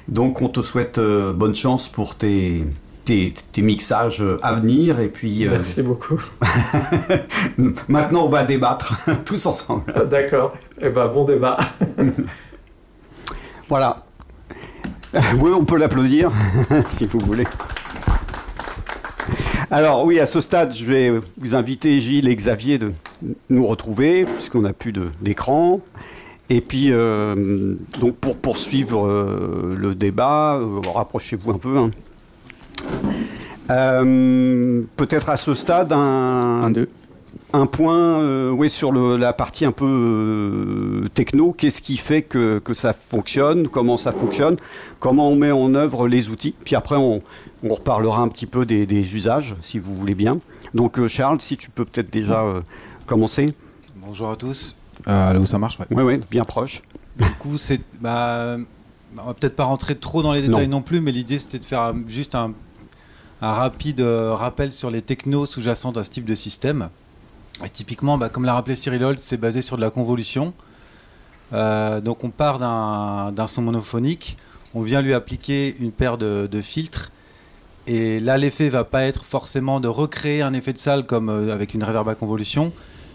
[0.07, 2.65] Donc on te souhaite bonne chance pour tes,
[3.07, 5.01] tes, mixages à venir.
[5.01, 6.21] Et puis, Merci beaucoup.
[7.89, 9.93] Maintenant on va débattre tous ensemble.
[10.11, 10.55] D'accord.
[10.81, 11.59] Et eh ben bon débat.
[13.69, 14.05] voilà.
[15.39, 16.31] Oui, on peut l'applaudir
[16.91, 17.45] si vous voulez.
[19.71, 22.93] Alors oui, à ce stade, je vais vous inviter, Gilles et Xavier, de
[23.51, 25.81] nous retrouver, puisqu'on n'a plus d'écran.
[26.49, 31.77] Et puis, euh, donc pour poursuivre euh, le débat, euh, rapprochez-vous un peu.
[31.79, 31.91] Hein.
[33.69, 36.89] Peut-être à ce stade, un, un, deux
[37.53, 41.53] un point euh, oui, sur la partie un peu euh, techno.
[41.53, 43.69] Qu'est-ce qui fait que, ça fonctionne?
[43.69, 44.57] Comment ça fonctionne?
[45.01, 46.55] Comment on met en œuvre les outils?
[46.65, 47.23] Puis après, on,
[47.69, 50.39] reparlera un petit peu des, usages, si vous voulez bien.
[50.75, 52.45] Donc, euh, Charles, si tu peux peut-être déjà
[53.07, 53.55] commencer.
[53.97, 54.79] Bonjour à tous.
[55.07, 56.83] là où ça marche Oui, oui, bien proche.
[57.17, 57.81] Du coup, c'est.
[58.01, 58.57] Bah,
[59.19, 61.65] on va peut-être pas rentrer trop dans les détails non, plus, mais l'idée c'était de
[61.65, 62.53] faire juste un,
[63.43, 66.89] un rapide rappel sur les technos sous-jacentes à ce type de système
[67.73, 70.53] typiquement, bah, comme l'a rappelé Cyril Holt, c'est basé sur de la convolution.
[71.53, 74.37] Euh, donc on part d'un son monophonique,
[74.75, 77.13] on vient lui appliquer une paire de, filtres,
[77.87, 81.55] et là l'effet va pas être forcément de recréer un effet de salle comme euh,
[81.55, 82.73] avec une reverb à convolution,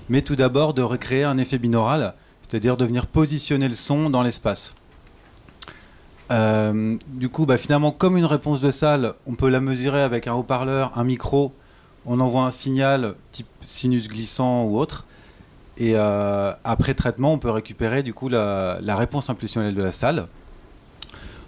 [0.10, 2.14] mais tout d'abord de recréer un effet binaural,
[2.48, 4.76] c'est-à-dire de venir positionner le son dans l'espace.
[6.32, 10.28] Euh, du coup, bah, finalement, comme une réponse de salle, on peut la mesurer avec
[10.28, 11.54] un haut-parleur, un micro
[12.06, 15.06] on envoie un signal type sinus glissant ou autre.
[15.78, 20.28] Et euh, après traitement, on peut récupérer du coup la, réponse impulsionnelle de la salle.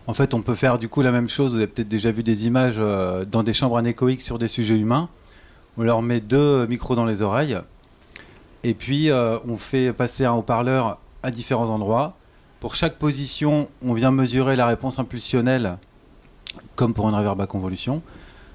[0.05, 1.51] En fait, on peut faire du coup la même chose.
[1.51, 4.77] Vous avez peut-être déjà vu des images euh, dans des chambres anéchoïques sur des sujets
[4.77, 5.09] humains.
[5.77, 7.57] On leur met deux micros dans les oreilles.
[8.63, 12.15] Et puis, on fait passer un haut-parleur à différents endroits.
[12.63, 15.79] Pour chaque position, on vient mesurer la réponse impulsionnelle,
[16.77, 18.01] comme pour une reverb à convolution.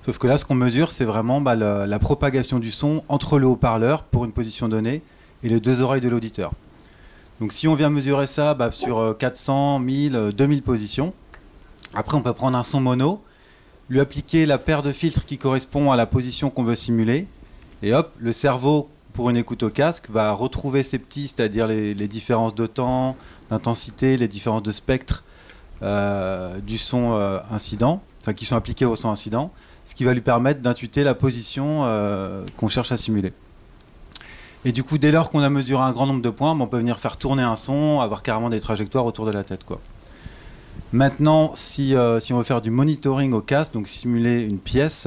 [0.06, 3.46] Sauf que là, ce qu'on mesure, c'est vraiment bah, la, propagation du son entre le
[3.46, 5.02] haut-parleur pour une position donnée
[5.42, 6.52] et les deux oreilles de l'auditeur.
[7.38, 11.12] Donc si on vient mesurer ça bah, sur 400, 1000, 2000 positions,
[11.92, 13.22] après on peut prendre un son mono,
[13.90, 17.26] lui appliquer la paire de filtres qui correspond à la position qu'on veut simuler,
[17.82, 22.08] et hop, le cerveau, pour une écoute au casque, va retrouver ces petits, c'est-à-dire les,
[22.08, 23.16] différences de temps,
[23.50, 25.24] d'intensité, les différences de spectre
[25.80, 29.52] euh, du son euh, incident, enfin qui sont appliqués au son incident,
[29.84, 33.32] ce qui va lui permettre d'intuiter la position euh, qu'on cherche à simuler.
[34.64, 36.66] Et du coup, dès lors qu'on a mesuré un grand nombre de points, ben, on
[36.66, 39.62] peut venir faire tourner un son, avoir carrément des trajectoires autour de la tête.
[39.62, 39.80] Quoi.
[40.92, 45.06] Maintenant, si, on veut faire du monitoring au casque, donc simuler une pièce,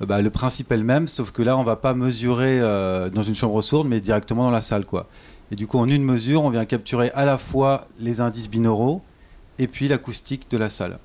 [0.00, 3.22] bah, le principe est le même, sauf que là, on ne va pas mesurer dans
[3.22, 4.86] une chambre sourde, mais directement dans la salle.
[4.86, 5.06] Quoi.
[5.50, 9.02] Et du coup, en une mesure, on vient capturer à la fois les indices binauraux
[9.58, 10.98] et puis l'acoustique de la salle.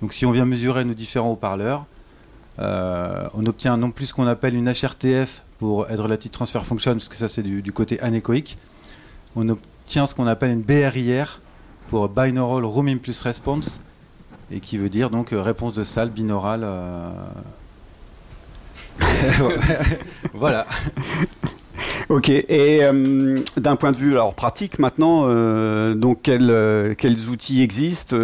[0.00, 1.86] Donc si on vient mesurer nos différents haut-parleurs,
[2.58, 6.92] euh, on obtient non plus ce qu'on appelle une HRTF pour Head Relative Transfer Function,
[6.92, 8.58] parce que ça c'est du, côté anéchoïque.
[9.36, 11.40] On obtient ce qu'on appelle une BRIR
[11.88, 13.80] pour Binaural Room Impulse Response,
[14.50, 16.62] et qui veut dire donc euh, réponse de salle binaurale.
[16.64, 17.10] Euh.
[20.34, 20.66] voilà.
[22.08, 22.80] Ok, et
[23.56, 25.24] d'un point de vue alors pratique maintenant,
[25.94, 28.16] donc quels, quels, outils existent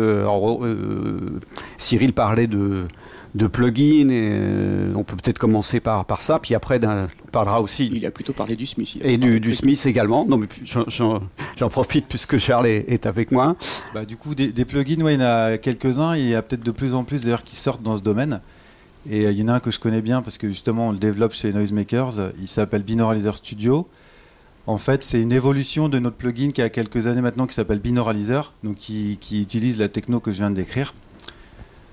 [1.77, 2.87] Cyril parlait de,
[3.35, 4.09] de plugins.
[4.09, 7.89] Et, euh, on peut peut-être commencer par, par ça, puis après on parlera aussi.
[7.93, 8.99] Il a plutôt parlé du Smith.
[9.03, 10.25] Et du, Smith également.
[10.27, 10.47] Non, mais
[10.89, 13.57] j'en profite puisque Charles est, avec moi.
[13.93, 16.17] Bah, du coup, des, plugins, ouais, il y en a quelques-uns.
[16.17, 18.41] Il y a peut-être de plus en plus d'ailleurs qui sortent dans ce domaine.
[19.09, 20.93] Et euh, il y en a un que je connais bien parce que justement on
[20.93, 22.33] le développe chez Noisemakers.
[22.39, 23.89] Il s'appelle Binauralizer Studio.
[24.67, 27.81] En fait, c'est une évolution de notre plugin qui a quelques années maintenant qui s'appelle
[27.81, 30.95] Binauralizer, donc qui, utilise la techno que je viens de décrire.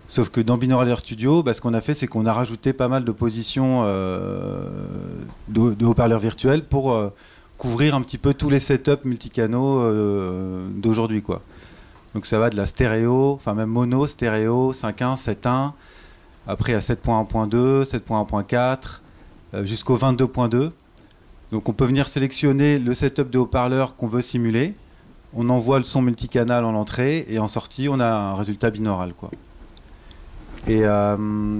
[0.07, 2.87] Sauf que dans Binaural Studio, bah, ce qu'on a fait, c'est qu'on a rajouté pas
[2.87, 4.65] mal de positions euh,
[5.49, 7.09] de, haut-parleurs virtuels pour euh,
[7.57, 9.91] couvrir un petit peu tous les setups multicanaux
[10.71, 11.23] d'aujourd'hui.
[12.13, 15.71] Donc ça va de la stéréo, enfin même mono, stéréo, 5.1, 7.1,
[16.47, 20.71] après à 7.1.2, 7.1.4, jusqu'au 22.2.
[21.51, 24.73] Donc on peut venir sélectionner le setup de haut-parleur qu'on veut simuler.
[25.33, 29.13] On envoie le son multicanal en entrée et en sortie, on a un résultat binaural.
[30.67, 31.17] Et euh,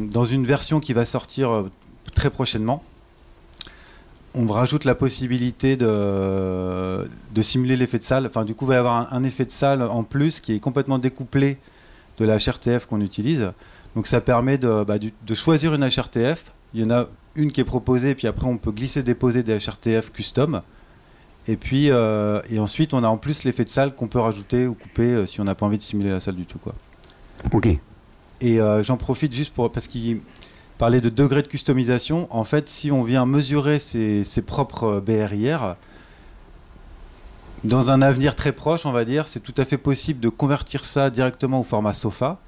[0.08, 1.72] dans une version qui va sortir euh,
[2.14, 2.84] très prochainement,
[4.34, 8.26] on rajoute la possibilité de, de simuler l'effet de salle.
[8.26, 10.60] Enfin, du coup, il va y avoir un, effet de salle en plus qui est
[10.60, 11.58] complètement découplé
[12.18, 13.52] de la HRTF qu'on utilise.
[13.96, 16.52] Donc, ça permet de, bah, de, choisir une HRTF.
[16.74, 20.12] Il y en a une qui est proposée, puis après, on peut glisser-déposer des HRTF
[20.12, 20.62] custom.
[21.48, 24.68] Et puis, euh, et ensuite, on a en plus l'effet de salle qu'on peut rajouter
[24.68, 26.60] ou couper si on n'a pas envie de simuler la salle du tout.
[26.60, 26.74] Quoi.
[27.54, 27.68] Ok.
[28.42, 30.22] Et euh, j'en profite juste pour parce qu'il
[30.78, 32.28] parlait de degré de customisation.
[32.32, 35.76] En fait, si on vient mesurer ses, propres euh, BRIR,
[37.64, 40.86] dans un avenir très proche, on va dire, c'est tout à fait possible de convertir
[40.86, 42.40] ça directement au format SOFA,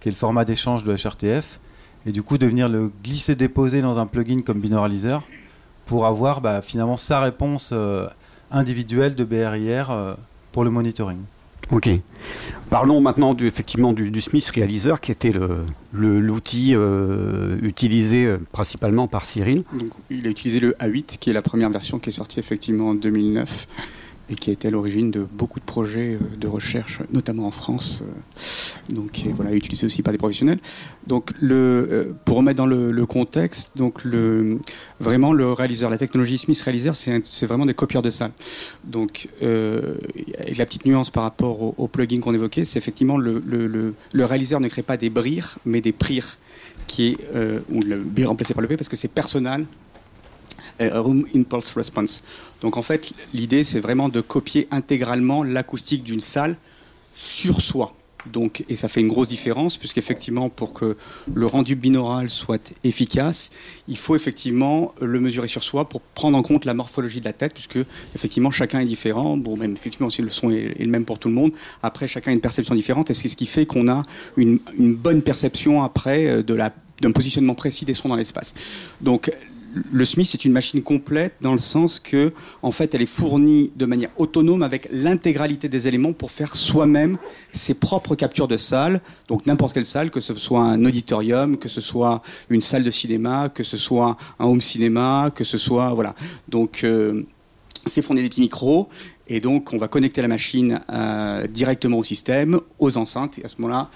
[0.00, 1.60] qui est le format d'échange de HRTF,
[2.06, 5.22] et du coup de venir le glisser-déposer dans un plugin comme Binauralizer
[5.84, 8.06] pour avoir bah, finalement sa réponse euh,
[8.50, 10.16] individuelle de BRIR
[10.52, 11.18] pour le monitoring.
[11.70, 11.88] Ok.
[12.68, 15.32] Parlons maintenant du, effectivement du, Smith Realizer, qui était
[15.92, 19.64] l'outil euh, utilisé euh, principalement par Cyril.
[20.08, 22.94] il a utilisé le A8, qui est la première version qui est sortie effectivement en
[22.94, 23.66] 2009
[24.30, 27.50] et qui a été à l'origine de beaucoup de projets euh, de recherche, notamment en
[27.50, 30.58] France, euh, donc voilà, utilisé aussi par des professionnels.
[31.06, 34.58] Donc, euh, pour remettre dans le, contexte, donc le,
[35.00, 38.32] vraiment le réaliseur, la technologie Smith Realizer, c'est vraiment des copieurs de salles.
[38.84, 39.96] Donc, euh,
[40.56, 44.60] la petite nuance par rapport au, plugin qu'on évoquait, c'est effectivement le, le, le, réaliseur
[44.60, 46.38] ne crée pas des brir, mais des prir,
[46.86, 47.18] qui est,
[47.70, 49.66] ou le B remplacé par le P, parce que c'est personnel
[50.80, 52.22] Room Impulse Response.
[52.60, 56.56] Donc en fait, l'idée, c'est vraiment de copier intégralement l'acoustique d'une salle
[57.14, 57.94] sur soi.
[58.26, 60.96] Donc, et ça fait une grosse différence, puisqu'effectivement, pour que
[61.32, 63.50] le rendu binaural soit efficace,
[63.88, 67.32] il faut effectivement le mesurer sur soi pour prendre en compte la morphologie de la
[67.32, 67.78] tête, puisque
[68.14, 69.36] effectivement, chacun est différent.
[69.36, 72.30] Bon, même effectivement, si le son est, le même pour tout le monde, après, chacun
[72.30, 74.02] a une perception différente, et c'est ce qui fait qu'on a
[74.36, 78.54] une, bonne perception après euh, d'un positionnement précis des sons dans l'espace.
[79.00, 79.30] Donc
[79.92, 83.70] le Smith c'est une machine complète dans le sens que, en fait, elle est fournie
[83.76, 87.18] de manière autonome avec l'intégralité des éléments pour faire soi-même
[87.52, 89.00] ses propres captures de salle.
[89.28, 92.90] Donc n'importe quelle salle, que ce soit un auditorium, que ce soit une salle de
[92.90, 96.14] cinéma, que ce soit un home cinéma, que ce soit voilà.
[96.48, 97.22] Donc euh,
[97.86, 98.88] c'est fourni des petits micros
[99.28, 103.48] et donc on va connecter la machine euh, directement au système, aux enceintes et à
[103.48, 103.90] ce moment-là,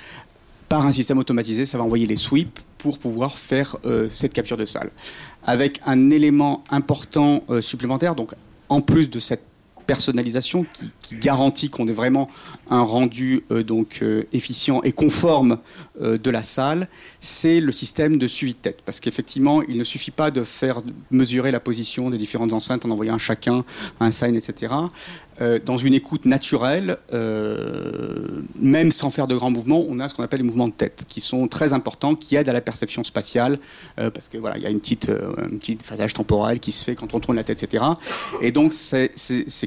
[0.68, 4.56] par un système automatisé, ça va envoyer les sweeps pour pouvoir faire euh, cette capture
[4.56, 4.90] de salle
[5.44, 8.14] avec un élément important euh, supplémentaire.
[8.14, 8.34] Donc,
[8.68, 9.44] en plus de cette
[9.86, 10.64] personnalisation
[11.02, 12.30] qui, garantit qu'on ait vraiment
[12.70, 15.58] un rendu euh, donc euh, efficient et conforme
[16.00, 16.88] de la salle,
[17.20, 18.80] c'est le système de suivi de tête.
[18.84, 20.80] Parce qu'effectivement, il ne suffit pas de faire
[21.10, 23.62] mesurer la position des différentes enceintes en envoyant chacun
[24.00, 24.74] un sign, etc.
[25.40, 30.14] Euh, dans une écoute naturelle, euh, même sans faire de grands mouvements, on a ce
[30.14, 33.02] qu'on appelle les mouvements de tête, qui sont très importants, qui aident à la perception
[33.02, 33.58] spatiale,
[33.98, 36.84] euh, parce que voilà, il y a une petite, un petit phasage temporel qui se
[36.84, 37.84] fait quand on tourne la tête, etc.
[38.40, 39.10] Et donc c'est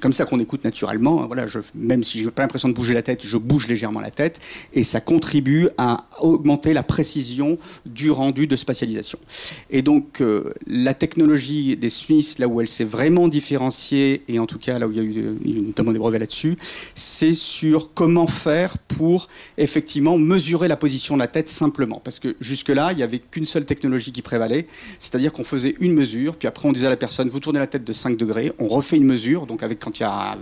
[0.02, 1.28] comme ça qu'on écoute naturellement.
[1.28, 4.00] Voilà, je, même si je n'ai pas l'impression de bouger la tête, je bouge légèrement
[4.00, 4.40] la tête,
[4.74, 9.20] et ça contribue à augmenter la précision du rendu de spatialisation.
[9.70, 10.24] Et donc
[10.66, 14.88] la technologie des Smiths, là où elle s'est vraiment différenciée, et en tout cas là
[14.88, 16.58] où il y a eu notamment des brevets là-dessus,
[16.96, 22.02] c'est sur comment faire pour effectivement mesurer la position de la tête simplement.
[22.04, 24.68] Parce que jusque-là, il n'y avait qu'une seule technologie qui prévalait,
[25.00, 27.68] c'est-à-dire qu'on faisait une mesure, puis après on disait à la personne, vous tournez la
[27.68, 30.38] tête de 5 degrés, on refait une mesure, donc avec quand il y a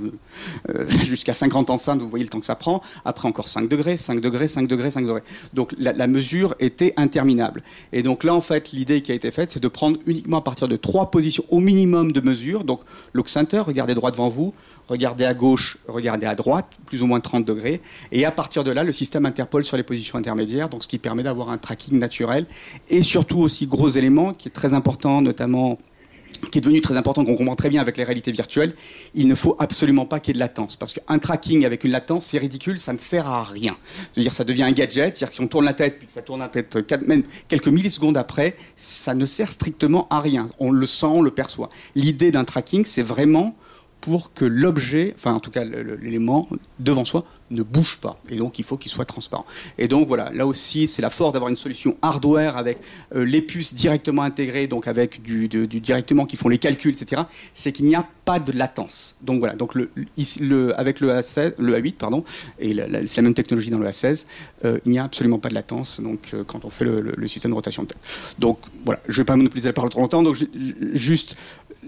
[0.69, 3.97] euh, jusqu'à 50 enceintes, vous voyez le temps que ça prend, après encore 5 degrés,
[3.97, 5.23] 5 degrés, 5 degrés, 5 degrés.
[5.53, 7.63] Donc la, mesure était interminable.
[7.91, 10.41] Et donc là, en fait, l'idée qui a été faite, c'est de prendre uniquement à
[10.41, 12.81] partir de trois positions au minimum de mesure, donc
[13.13, 14.53] look center, regardez droit devant vous,
[14.87, 17.81] regardez à gauche, regardez à droite, plus ou moins 30 degrés.
[18.11, 20.97] Et à partir de là, le système interpole sur les positions intermédiaires, donc ce qui
[20.97, 22.45] permet d'avoir un tracking naturel.
[22.89, 25.77] Et surtout aussi, gros élément qui est très important, notamment
[26.51, 28.73] qui est devenu très important, qu'on comprend très bien avec les réalités virtuelles,
[29.13, 30.75] il ne faut absolument pas qu'il y ait de latence.
[30.75, 33.75] Parce qu'un tracking avec une latence, c'est ridicule, ça ne sert à rien.
[34.11, 37.07] C'est-à-dire ça devient un gadget, c'est-à-dire si on tourne la tête, puis ça tourne peut-être
[37.07, 40.47] même quelques millisecondes après, ça ne sert strictement à rien.
[40.59, 41.69] On le sent, on le perçoit.
[41.95, 43.55] L'idée d'un tracking, c'est vraiment
[44.05, 48.19] pour que l'objet, enfin en tout cas l'élément devant soi, ne bouge pas.
[48.29, 49.47] Et donc il faut qu'il soit transparent.
[49.79, 52.77] Et donc voilà, là aussi c'est la force d'avoir une solution hardware avec
[53.15, 57.23] euh, les puces directement intégrées, donc avec du, directement qui font les calculs, etc.
[57.55, 59.15] C'est qu'il n'y a pas de latence.
[59.23, 62.23] Donc voilà, donc avec le, A16, le A8 pardon,
[62.59, 62.75] et
[63.07, 64.27] c'est la même technologie dans le A16,
[64.65, 65.99] euh, il n'y a absolument pas de latence.
[65.99, 67.97] Donc euh, quand on fait le, système de rotation de tête.
[68.37, 70.21] Donc voilà, je ne vais pas monopoliser la parole trop longtemps.
[70.21, 70.37] Donc
[70.93, 71.37] juste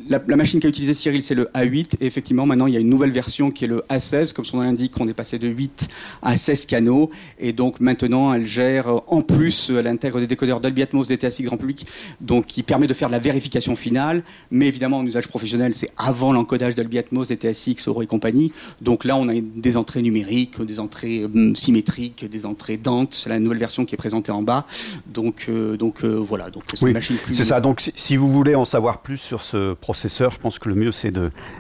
[0.09, 1.95] la, machine qu'a utilisé Cyril, c'est le A8.
[1.99, 4.33] Et effectivement, maintenant, il y a une nouvelle version qui est le A16.
[4.33, 5.89] Comme son nom l'indique, on est passé de 8
[6.21, 7.09] à 16 canaux.
[7.39, 11.43] Et donc, maintenant, elle gère, euh, en plus, elle intègre des décodeurs Dolby Atmos DTSI
[11.43, 11.85] grand public,
[12.21, 14.23] donc qui permet de faire de la vérification finale.
[14.51, 18.51] Mais évidemment, en usage professionnel, c'est avant l'encodage Dolby Atmos, DTSI, XORO et compagnie.
[18.81, 23.13] Donc là, on a des entrées numériques, des entrées hum, symétriques, des entrées dentes.
[23.13, 24.65] C'est la nouvelle version qui est présentée en bas.
[25.07, 26.49] Donc, euh, donc euh, voilà.
[26.49, 27.35] Donc, c'est une machine plus.
[27.35, 27.61] C'est ça.
[27.61, 30.91] Donc, si vous voulez en savoir plus sur ce processeur, je pense que le mieux
[30.91, 31.13] c'est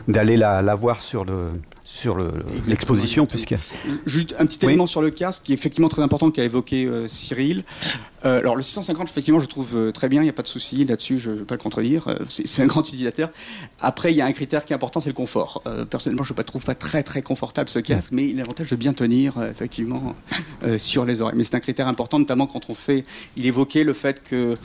[0.09, 1.51] d'aller la, la, voir sur le,
[1.85, 2.17] sur
[2.67, 3.25] l'exposition.
[4.05, 7.07] Juste un petit élément sur le casque qui est effectivement très important qu'a évoqué euh,
[7.07, 7.63] Cyril.
[8.25, 10.47] Euh, alors le 650, effectivement, je trouve euh, très bien, il n'y a pas de
[10.47, 12.17] souci là-dessus, je ne vais pas le contredire.
[12.29, 13.29] c'est un grand utilisateur.
[13.79, 15.63] Après, il y a un critère qui est important, c'est le confort.
[15.89, 18.75] personnellement, je ne trouve pas très très confortable ce casque, mais il a l'avantage de
[18.75, 20.15] bien tenir effectivement
[20.77, 21.35] sur les oreilles.
[21.37, 23.03] Mais c'est un critère important, notamment quand on fait.
[23.35, 24.57] Il évoquait le fait qu'il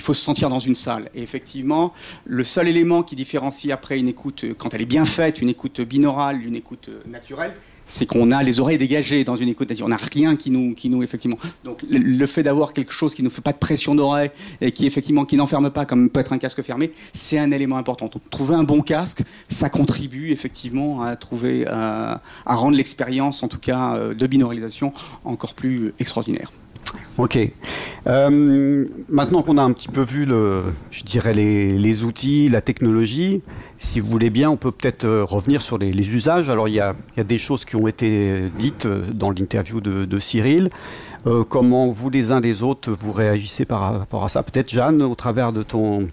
[0.00, 1.08] faut se sentir dans une salle.
[1.14, 1.92] Et effectivement,
[2.24, 5.80] le seul élément qui différencie après une écoute, quand elle est bien faite, une écoute
[5.80, 7.54] binaurale, une écoute euh, naturelle,
[7.86, 9.72] c'est qu'on a les oreilles dégagées dans une écoute.
[9.82, 11.38] On n'a rien qui nous, qui nous, effectivement.
[11.64, 14.86] Donc, le, fait d'avoir quelque chose qui ne fait pas de pression d'oreille et qui,
[14.86, 18.06] effectivement, qui n'enferme pas, comme peut être un casque fermé, c'est un élément important.
[18.06, 23.58] Donc, trouver un bon casque, ça contribue, effectivement, à trouver, à rendre l'expérience, en tout
[23.58, 24.92] cas, euh, de binauralisation
[25.24, 26.50] encore plus extraordinaire.
[27.18, 27.38] Ok.
[28.06, 33.42] Euh, maintenant qu'on a un petit peu vu, le, je dirais, les, outils, la technologie,
[33.78, 36.48] si vous voulez bien, on peut peut-être euh, revenir sur les, usages.
[36.48, 40.70] Alors, il y, a, des choses qui ont été dites euh, dans l'interview de, Cyril.
[41.48, 44.42] comment vous, les uns des autres, vous réagissez par rapport à ça?
[44.42, 46.08] Peut-être, Jeanne, au travers de ton,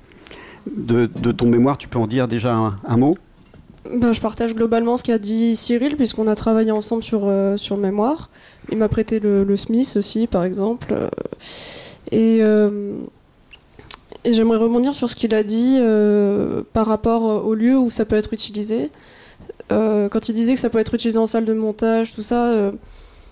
[0.75, 3.17] de, ton mémoire, tu peux en dire déjà un, mot?
[3.89, 8.29] Ben, Je partage globalement ce qu'a dit Cyril, puisqu'on a travaillé ensemble sur, sur mémoire.
[8.71, 10.93] Il m'a prêté le, Smith aussi, par exemple.
[12.11, 12.93] Et, euh,
[14.23, 18.05] et j'aimerais rebondir sur ce qu'il a dit euh, par rapport au lieu où ça
[18.05, 18.89] peut être utilisé.
[19.71, 22.71] Euh, quand il disait que ça peut être utilisé en salle de montage, tout ça,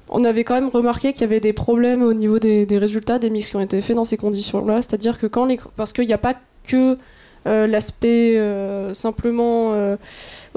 [0.10, 3.30] on avait quand même remarqué qu'il y avait des problèmes au niveau des, résultats des
[3.30, 4.82] mix qui ont été faits dans ces conditions-là.
[4.82, 6.36] C'est-à-dire que quand les, parce qu'il n'y a pas
[6.68, 6.98] que
[7.46, 8.40] l'aspect
[8.94, 9.98] simplement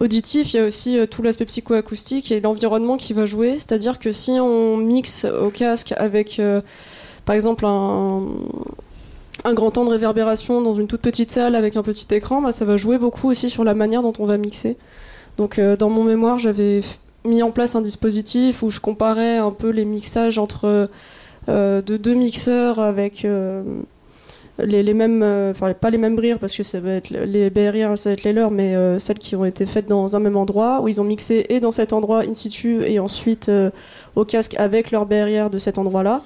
[0.01, 3.55] auditif, il y a aussi euh, tout l'aspect psychoacoustique et l'environnement qui va jouer.
[3.57, 6.63] C'est-à-dire que si on mixe au casque avec, euh,
[7.27, 8.25] par exemple, un,
[9.55, 12.65] grand temps de réverbération dans une toute petite salle avec un petit écran, bah, ça
[12.65, 14.77] va jouer beaucoup aussi sur la manière dont on va mixer.
[15.37, 16.81] Donc euh, dans mon mémoire, j'avais
[17.25, 20.89] mis en place un dispositif où je comparais un peu les mixages entre
[21.49, 23.27] de deux mixeurs avec
[24.63, 28.25] euh, pas les mêmes rires parce que ça va être les BRIR, ça va être
[28.25, 31.01] les leurs, mais euh, celles qui ont été faites dans un même endroit où ils
[31.01, 33.71] ont mixé et dans cet endroit in situ et ensuite euh,
[34.17, 36.23] au casque avec leur BRIR de cet endroit-là.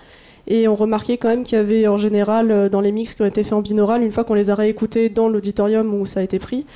[0.46, 3.26] Et on remarquait quand même qu'il y avait en général dans les mix qui ont
[3.26, 6.22] été faits en binaural, une fois qu'on les a réécoutés dans l'auditorium où ça a
[6.22, 6.66] été pris,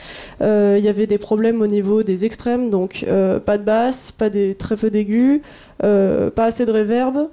[0.41, 3.05] il y avait des problèmes au niveau des extrêmes, donc
[3.45, 5.43] pas de basse, pas des très peu d'aigus,
[5.81, 7.29] pas assez de réverb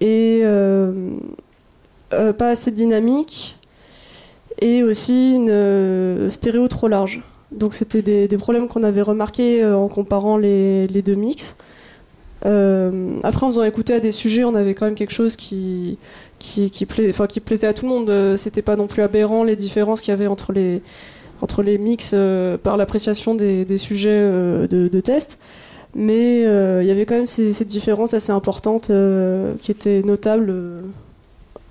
[0.00, 0.42] et
[2.12, 3.56] euh, pas assez dynamique
[4.60, 7.22] et aussi une euh, stéréo trop large.
[7.50, 11.56] Donc c'était des, problèmes qu'on avait remarqués euh, en comparant les, deux mix.
[12.42, 15.98] après, en faisant écouter à des sujets, on avait quand même quelque chose qui,
[16.38, 18.36] plaisait à tout le monde.
[18.36, 22.14] C'était pas non plus aberrant les différences qu'il y avait entre les, mix
[22.62, 25.38] par l'appréciation des, sujets de, test.
[25.94, 28.90] Mais il y avait quand même ces différences assez importantes
[29.60, 30.52] qui étaient notables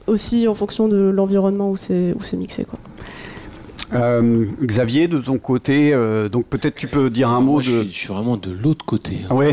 [0.07, 2.79] aussi en fonction de l'environnement où c'est où c'est mixé quoi.
[3.93, 7.57] Euh, Xavier, de ton côté, euh, donc peut-être tu peux dire un mot.
[7.57, 7.63] de...
[7.63, 9.17] je, suis, vraiment de l'autre côté.
[9.29, 9.35] Hein.
[9.35, 9.47] Oui.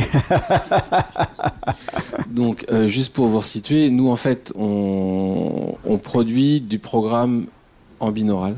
[2.31, 7.47] donc, euh, juste pour vous situer, nous en fait, on, on, produit du programme
[7.99, 8.55] en binaural.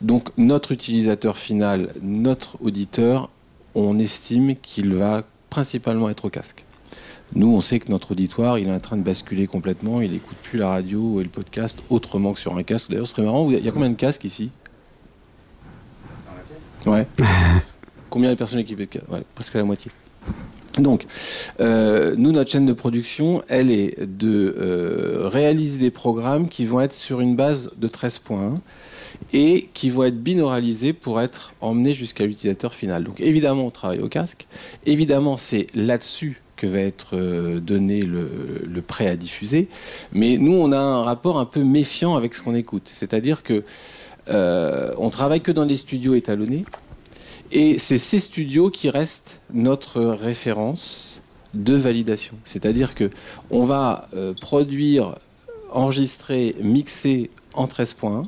[0.00, 3.30] Donc, notre utilisateur final, notre auditeur,
[3.74, 6.64] on estime qu'il va principalement être au casque.
[7.34, 10.00] Nous, on sait que notre auditoire, il est en train de basculer complètement.
[10.00, 12.90] Il n'écoute plus la radio et le podcast autrement que sur un casque.
[12.90, 13.48] D'ailleurs, ce serait marrant.
[13.50, 14.50] Il y a combien de casques ici?
[16.86, 17.06] Ouais.
[18.10, 19.10] combien de personnes équipées de casques?
[19.10, 19.92] Ouais, Presque la moitié.
[20.78, 21.06] Donc,
[21.60, 26.80] euh, nous, notre chaîne de production, elle est de euh, réaliser des programmes qui vont
[26.80, 28.54] être sur une base de 13 points
[29.32, 33.04] et qui vont être binauralisés pour être emmenés jusqu'à l'utilisateur final.
[33.04, 34.46] Donc évidemment, on travaille au casque.
[34.86, 39.68] Évidemment, c'est là-dessus que va être euh, donné le, prêt à diffuser.
[40.12, 42.90] Mais nous, on a un rapport un peu méfiant avec ce qu'on écoute.
[42.92, 43.64] C'est-à-dire que
[44.28, 46.66] euh, on travaille que dans des studios étalonnés.
[47.50, 51.22] Et c'est ces studios qui restent notre référence
[51.54, 52.34] de validation.
[52.44, 53.10] C'est-à-dire que
[53.50, 55.14] on va euh, produire,
[55.72, 58.26] enregistrer, mixer en 13.1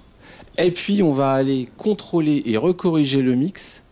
[0.58, 3.82] et puis on va aller contrôler et recorriger le mix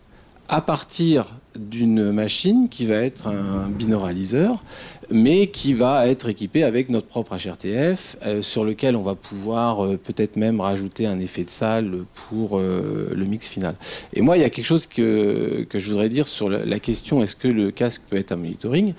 [0.49, 4.63] à partir d'une machine qui va être un binauraliseur,
[5.11, 9.85] mais qui va être équipé avec notre propre HRTF, euh, sur lequel on va pouvoir
[9.85, 13.75] euh, peut-être même rajouter un effet de salle pour euh, le mix final.
[14.15, 16.79] Et moi, il y a quelque chose que, que je voudrais dire sur la, la
[16.79, 18.95] question est-ce que le casque peut être un monitoring?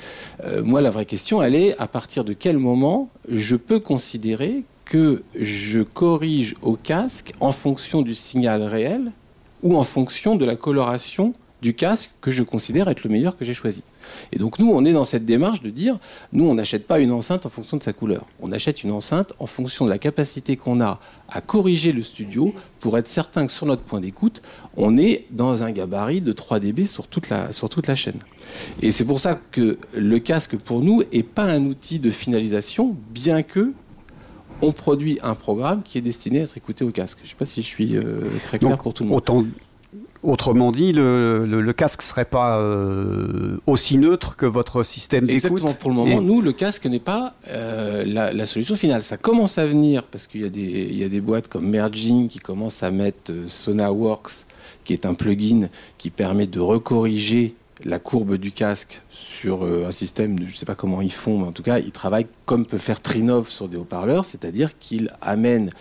[0.64, 5.24] Moi, la vraie question, elle est à partir de quel moment je peux considérer que
[5.39, 9.12] je corrige au casque en fonction du signal réel
[9.64, 13.45] ou en fonction de la coloration du casque que je considère être le meilleur que
[13.45, 13.84] j'ai choisi.
[14.32, 15.99] Et donc nous, on est dans cette démarche de dire,
[16.34, 18.26] nous, on n'achète pas une enceinte en fonction de sa couleur.
[18.41, 20.99] On achète une enceinte en fonction de la capacité qu'on a
[21.30, 24.41] à corriger le studio pour être certain que sur notre point d'écoute,
[24.76, 28.20] on est dans un gabarit de 3 dB sur toute la, sur toute la chaîne.
[28.82, 32.95] Et c'est pour ça que le casque, pour nous, n'est pas un outil de finalisation,
[33.14, 33.74] bien que
[34.64, 37.18] on produit un programme qui est destiné à être écouté au casque.
[37.22, 39.24] Je ne sais pas si je suis euh, très clair pour tout le monde.
[40.24, 45.45] Autrement dit, le, le, casque ne serait pas euh, aussi neutre que votre système d'écoute
[45.45, 45.74] Exactement.
[45.74, 49.03] Pour le moment, nous, le casque n'est pas euh, la, solution finale.
[49.03, 52.84] Ça commence à venir parce qu'il y, y, a des boîtes comme Merging qui commencent
[52.84, 54.45] à mettre SonarWorks,
[54.84, 57.55] qui est un plugin qui permet de recorriger
[57.86, 61.39] la courbe du casque sur euh, un système, je ne sais pas comment ils font,
[61.39, 65.11] mais en tout cas, ils travaillent comme peut faire Trinov sur des haut-parleurs, c'est-à-dire qu'ils
[65.22, 65.72] amènent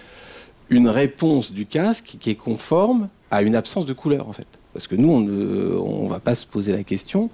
[0.70, 4.46] une réponse du casque qui est conforme à une absence de couleur, en fait.
[4.72, 7.28] Parce que nous, on ne va pas se poser la question,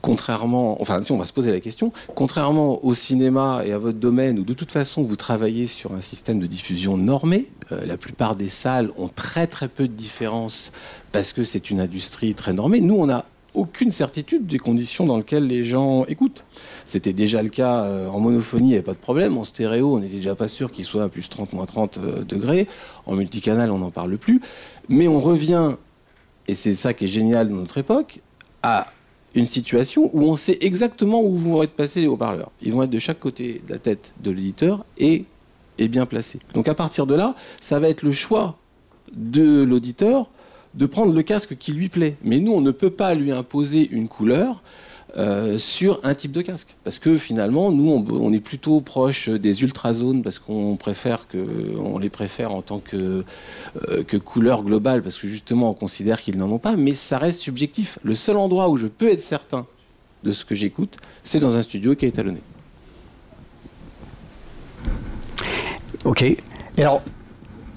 [0.00, 3.98] contrairement, enfin, si on va se poser la question, contrairement au cinéma et à votre
[3.98, 7.96] domaine où de toute façon vous travaillez sur un système de diffusion normé, euh, la
[7.96, 10.72] plupart des salles ont très très peu de différence
[11.12, 12.80] parce que c'est une industrie très normée.
[12.80, 13.24] Nous, on a
[13.54, 16.44] aucune certitude des conditions dans lesquelles les gens écoutent.
[16.84, 19.38] C'était déjà le cas euh, en monophonie, il n'y avait pas de problème.
[19.38, 22.24] En stéréo, on n'était déjà pas sûr qu'il soit à plus 30, moins 30 euh,
[22.24, 22.68] degrés.
[23.06, 24.40] En multicanal, on n'en parle plus.
[24.88, 25.72] Mais on revient,
[26.48, 28.20] et c'est ça qui est génial dans notre époque,
[28.62, 28.86] à
[29.34, 32.50] une situation où on sait exactement où vont être passés les haut-parleurs.
[32.62, 35.24] Ils vont être de chaque côté de la tête de l'éditeur et,
[35.78, 36.40] et bien placés.
[36.54, 38.56] Donc à partir de là, ça va être le choix
[39.14, 40.28] de l'auditeur
[40.74, 42.16] de prendre le casque qui lui plaît.
[42.22, 44.62] Mais nous, on ne peut pas lui imposer une couleur
[45.16, 46.76] euh, sur un type de casque.
[46.84, 51.38] Parce que finalement, nous, on, est plutôt proche des ultrazones parce qu'on préfère que,
[52.00, 53.24] les préfère en tant que,
[53.88, 56.76] euh, que couleur globale parce que justement, on considère qu'ils n'en ont pas.
[56.76, 57.98] Mais ça reste subjectif.
[58.04, 59.66] Le seul endroit où je peux être certain
[60.22, 62.40] de ce que j'écoute, c'est dans un studio qui est étalonné.
[66.04, 66.24] Ok.
[66.78, 67.02] alors,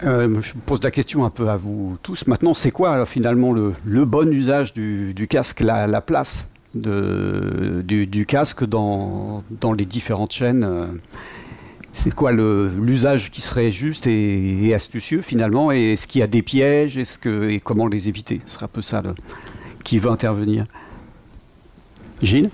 [0.06, 2.28] euh, je pose la question un peu à vous tous.
[2.28, 9.44] Maintenant, c'est quoi finalement le, bon usage du, casque, la, place du, casque dans,
[9.78, 10.88] les différentes chaînes euh,
[11.92, 16.42] C'est quoi l'usage qui serait juste et, astucieux finalement Et est-ce qu'il y a des
[16.42, 18.42] pièges Et comment les éviter?
[18.46, 19.02] Ce serait un peu ça
[19.84, 20.66] qui veut intervenir.
[22.22, 22.50] Gilles?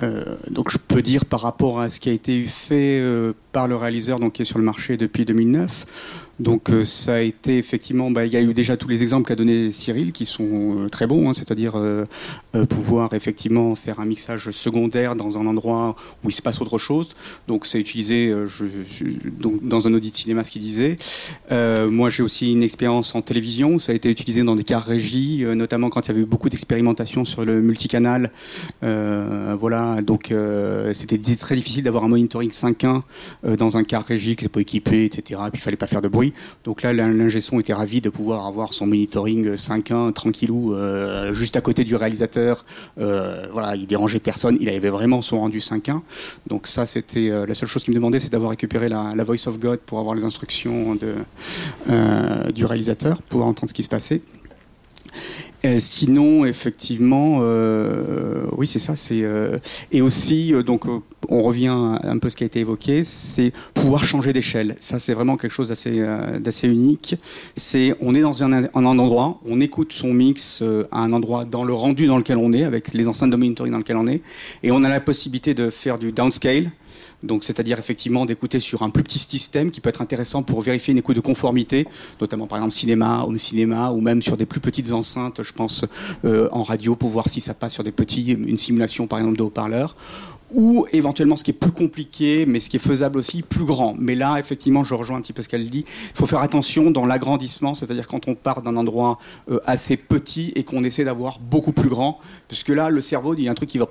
[0.00, 3.02] Euh, donc je peux dire par rapport à ce qui a été fait
[3.50, 7.20] par le réaliseur donc, qui est sur le marché depuis 2009, donc euh, ça a
[7.20, 10.24] été effectivement, bah, il y a eu déjà tous les exemples qu'a donné Cyril qui
[10.24, 12.06] sont euh, très bons, hein, c'est-à-dire euh,
[12.68, 17.08] pouvoir effectivement faire un mixage secondaire dans un endroit où il se passe autre chose.
[17.48, 18.32] Donc c'est utilisé
[19.40, 20.96] donc, dans un audit cinéma ce qu'il disait.
[21.50, 25.44] moi j'ai aussi une expérience en télévision, ça a été utilisé dans des cas régie,
[25.44, 28.30] notamment quand il y avait eu beaucoup d'expérimentation sur le multicanal.
[28.82, 30.32] voilà, donc
[30.94, 35.04] c'était très difficile d'avoir un monitoring 5.1 dans un car régie qui n'était pas équipé,
[35.04, 35.40] etc.
[35.46, 36.27] Et puis il fallait pas faire de bruit.
[36.64, 41.56] Donc là, l'ingé son était ravi de pouvoir avoir son monitoring 5.1 tranquillou euh, juste
[41.56, 42.64] à côté du réalisateur.
[42.98, 44.56] Euh, voilà, il dérangeait personne.
[44.60, 46.00] Il avait vraiment son rendu 5.1.
[46.46, 49.46] Donc ça, c'était euh, la seule chose qu'il me demandait, c'est d'avoir récupéré la, Voice
[49.46, 50.96] of God pour avoir les instructions
[52.54, 54.22] du réalisateur, pour entendre ce qui se passait.
[55.78, 57.38] Sinon, effectivement,
[58.56, 58.96] oui, c'est ça.
[58.96, 59.24] C'est
[59.92, 60.84] et aussi donc
[61.28, 64.76] on revient un peu ce qui a été évoqué, c'est pouvoir changer d'échelle.
[64.80, 66.04] Ça, c'est vraiment quelque chose d'assez
[66.40, 67.16] d'assez unique.
[67.56, 71.64] C'est on est dans un, un, endroit, on écoute son mix à un endroit dans
[71.64, 74.22] le rendu dans lequel on est, avec les enceintes de monitoring dans lequel on est,
[74.62, 76.70] et on a la possibilité de faire du downscale
[77.22, 80.92] donc, c'est-à-dire effectivement d'écouter sur un plus petit système qui peut être intéressant pour vérifier
[80.92, 81.86] une écoute de conformité,
[82.20, 85.84] notamment par exemple cinéma, home cinéma, ou même sur des plus petites enceintes, je pense
[86.24, 89.36] euh, en radio, pour voir si ça passe sur des petits, une simulation par exemple
[89.36, 89.96] de haut-parleurs
[90.52, 93.94] ou éventuellement ce qui est plus compliqué, mais ce qui est faisable aussi, plus grand.
[93.98, 95.84] Mais là, effectivement, je rejoins un petit peu ce qu'elle dit.
[95.86, 99.18] Il faut faire attention dans l'agrandissement, c'est-à-dire quand on part d'un endroit
[99.50, 102.18] euh, assez petit et qu'on essaie d'avoir beaucoup plus grand,
[102.48, 103.88] puisque là, le cerveau, a un truc qui va.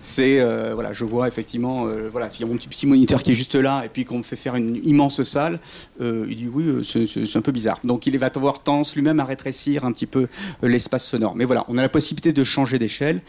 [0.00, 3.22] C'est euh, voilà, je vois effectivement, euh, voilà, s'il y a mon petit, petit, moniteur
[3.22, 5.58] qui est juste là et puis qu'on me fait faire une immense salle,
[6.00, 7.80] il dit oui, c'est un peu bizarre.
[7.84, 10.28] Donc il va avoir tendance lui-même à rétrécir un petit peu
[10.62, 11.34] l'espace sonore.
[11.36, 13.20] Mais voilà, on a la possibilité de changer d'échelle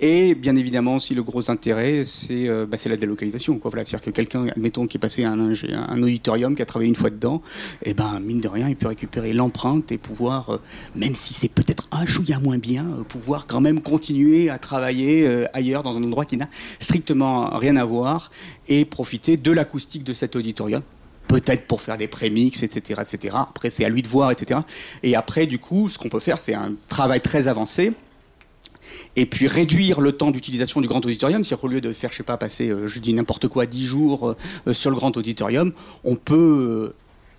[0.00, 3.60] et bien évidemment, si le gros intérêt, c'est euh, bah, la délocalisation.
[3.62, 3.84] Voilà.
[3.84, 7.10] C'est-à-dire que quelqu'un, admettons, qui est passé à un, auditorium, qui a travaillé une fois
[7.10, 7.42] dedans,
[7.82, 10.58] et eh ben, mine de rien, il peut récupérer l'empreinte et pouvoir, euh,
[10.96, 15.28] même si c'est peut-être un chouïa moins bien, euh, pouvoir quand même continuer à travailler
[15.52, 16.48] ailleurs, dans un endroit qui n'a
[16.78, 18.30] strictement rien à voir,
[18.68, 20.82] et profiter de l'acoustique de cet auditorium
[21.28, 23.36] peut-être pour faire des prémix, etc., etc.
[23.38, 24.60] Après, c'est à lui de voir, etc.
[25.04, 27.92] Et après, du coup, ce qu'on peut faire, c'est un travail très avancé
[29.16, 31.44] et puis réduire le temps d'utilisation du grand auditorium.
[31.44, 33.84] C'est-à-dire qu'au lieu de faire, je sais pas, passer, euh, je dis n'importe quoi, 10
[33.84, 34.36] jours
[34.66, 35.72] euh, sur le grand auditorium,
[36.04, 36.94] on peut euh,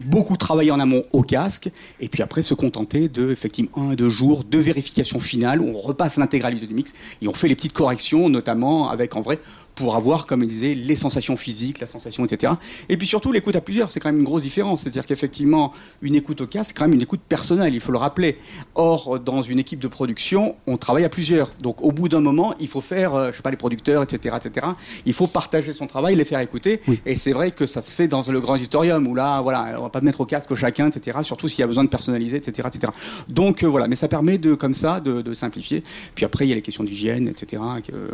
[0.06, 1.70] beaucoup travailler en amont au casque,
[2.00, 5.80] et puis après se contenter de effectivement un deux jours de vérification finale où on
[5.80, 9.40] repasse l'intégralité du mix et on fait les petites corrections, notamment avec en vrai
[9.76, 12.54] pour avoir, comme il disait, les sensations physiques, la sensation, etc.
[12.90, 14.82] Et puis surtout, l'écoute à plusieurs, c'est quand même une grosse différence.
[14.82, 17.98] C'est-à-dire qu'effectivement, une écoute au casque, c'est quand même une écoute personnelle, il faut le
[17.98, 18.38] rappeler.
[18.76, 21.52] Or, dans une équipe de production, on travaille à plusieurs.
[21.62, 24.36] Donc, au bout d'un moment, il faut faire, euh, je sais pas, les producteurs, etc.,
[24.44, 24.68] etc.
[25.06, 26.82] Il faut partager son travail, les faire écouter.
[27.06, 29.84] Et c'est vrai que ça se fait dans le grand auditorium où là, voilà, on
[29.84, 31.20] va pas mettre au casque chacun, etc.
[31.24, 32.94] Surtout s'il y a besoin de personnaliser, etc., etc.
[33.28, 33.88] Donc, euh, voilà.
[33.88, 35.84] Mais ça permet de, comme ça, de, simplifier.
[36.14, 37.62] Puis après, il y a les questions d'hygiène, etc.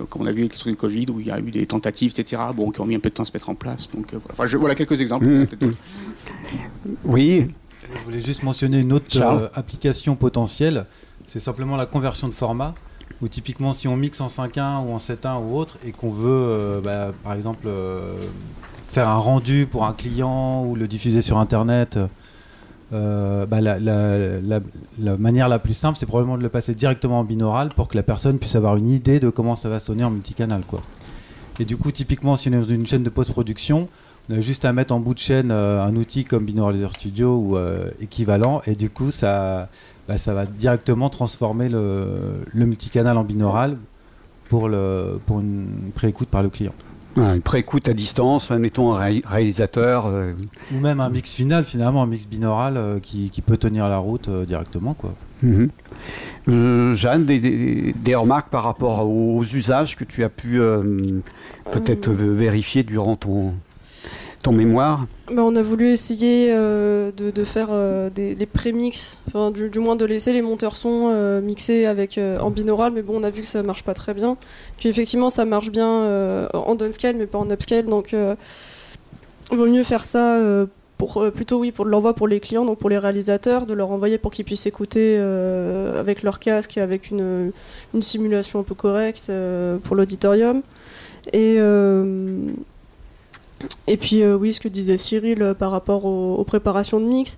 [0.10, 1.66] comme on a vu avec les questions du Covid, où il y a eu des
[1.66, 3.90] tentatives, etc., bon, qui ont mis un peu de temps à se mettre en place.
[3.94, 4.50] Donc euh, voilà.
[4.50, 5.28] je, voilà quelques exemples.
[5.28, 5.72] Mmh, mmh.
[7.06, 7.48] Oui.
[7.94, 10.86] Je voulais juste mentionner une autre euh, application potentielle.
[11.26, 12.76] C'est simplement la conversion de format.
[13.22, 16.30] Où typiquement, si on mixe en 5.1 ou en 7.1 ou autre, et qu'on veut,
[16.30, 17.68] euh, bah, par exemple,
[18.92, 21.98] faire un rendu pour un client ou le diffuser sur Internet,
[22.92, 27.70] bah, la, la, manière la plus simple, c'est probablement de le passer directement en binaural
[27.70, 30.62] pour que la personne puisse avoir une idée de comment ça va sonner en multicanal.
[30.68, 30.82] Quoi.
[31.60, 33.90] Et du coup, typiquement, si on est dans une chaîne de post-production,
[34.30, 37.38] on a juste à mettre en bout de chaîne euh, un outil comme Binauralizer Studio
[37.38, 39.70] ou euh, équivalent, et du coup, ça,
[40.08, 43.78] bah, ça va directement transformer le, le, multicanal en binaural
[44.50, 46.74] pour, le, pour une préécoute par le client.
[47.16, 50.06] une préécoute à distance, mettons un réalisateur.
[50.08, 50.34] Euh,
[50.74, 54.30] ou même un mix final, finalement, un mix binaural qui, qui, peut tenir la route
[54.46, 54.94] directement.
[54.94, 55.14] Quoi.
[55.44, 55.70] Mhm.
[56.50, 61.20] Euh, Jeanne, des, remarques par rapport aux usages que tu as pu euh,
[61.72, 62.34] peut-être euh.
[62.34, 63.54] vérifier durant ton,
[64.44, 65.08] ton mémoire?
[65.28, 67.70] Bah, On a voulu essayer de, faire
[68.12, 69.18] des, des pré-mix,
[69.54, 73.30] du, moins de laisser les monteurs son mixer avec, en binaural, mais bon, on a
[73.30, 74.38] vu que ça marche pas très bien.
[74.78, 78.14] Puis effectivement, ça marche bien en downscale, mais pas en upscale, donc
[79.52, 80.40] il vaut mieux faire ça
[80.98, 83.92] pour, euh, plutôt oui pour l'envoi pour les clients, donc pour les réalisateurs, de leur
[83.92, 87.52] envoyer pour qu'ils puissent écouter euh, avec leur casque et avec une,
[88.00, 90.62] simulation un peu correcte euh, pour l'auditorium.
[91.34, 91.58] Et,
[93.88, 97.38] et puis oui, ce que disait Cyril par rapport aux, préparations de mix.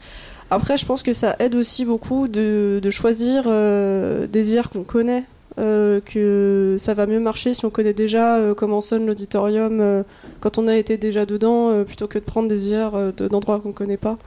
[0.52, 5.24] Après, je pense que ça aide aussi beaucoup de, de choisir des IR qu'on connaît.
[5.60, 10.04] Que ça va mieux marcher si on connaît déjà comment sonne l'auditorium
[10.40, 13.60] quand on a été déjà dedans, euh, plutôt que de prendre des IR euh, d'endroits
[13.60, 14.18] qu'on ne connaît pas.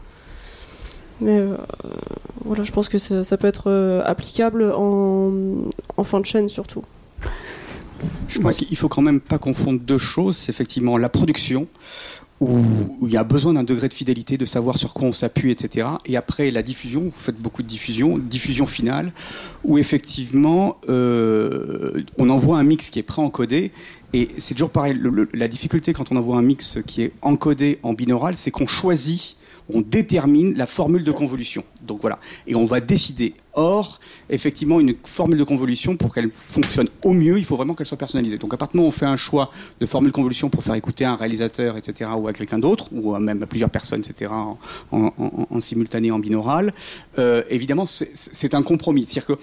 [1.21, 1.57] Mais euh,
[2.45, 6.83] voilà, je pense que ça, peut être applicable en, fin de chaîne surtout.
[8.27, 10.37] Je pense qu'il faut quand même pas confondre deux choses.
[10.37, 11.69] C'est effectivement la production,
[12.43, 15.51] où, il y a besoin d'un degré de fidélité, de savoir sur quoi on s'appuie,
[15.51, 15.89] etc.
[16.07, 19.13] Et après la diffusion, vous faites beaucoup de diffusion, diffusion finale,
[19.65, 23.71] où effectivement on envoie un mix qui est pré-encodé
[24.13, 25.01] et c'est toujours pareil,
[25.33, 29.37] la difficulté quand on envoie un mix qui est encodé en binaural, c'est qu'on choisit,
[29.73, 31.65] on détermine la formule de convolution.
[31.87, 33.35] Donc voilà, et on va décider.
[33.55, 34.01] Or,
[34.31, 37.99] effectivement, une formule de convolution, pour qu'elle fonctionne au mieux, il faut vraiment qu'elle soit
[37.99, 38.39] personnalisée.
[38.39, 39.51] Donc à partir du moment où on fait un choix
[39.81, 43.17] de formule de convolution pour faire écouter un réalisateur, etc., ou à quelqu'un d'autre, ou
[43.19, 44.33] même à plusieurs personnes, etc.,
[44.91, 46.73] en, simultané, en binaural,
[47.19, 49.05] euh, évidemment, c'est un compromis.
[49.05, 49.43] C'est-à-dire que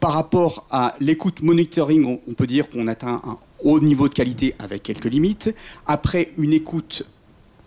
[0.00, 4.54] par rapport à l'écoute monitoring, on, peut dire qu'on atteint un haut niveau de qualité
[4.58, 5.54] avec quelques limites.
[5.86, 7.04] Après une écoute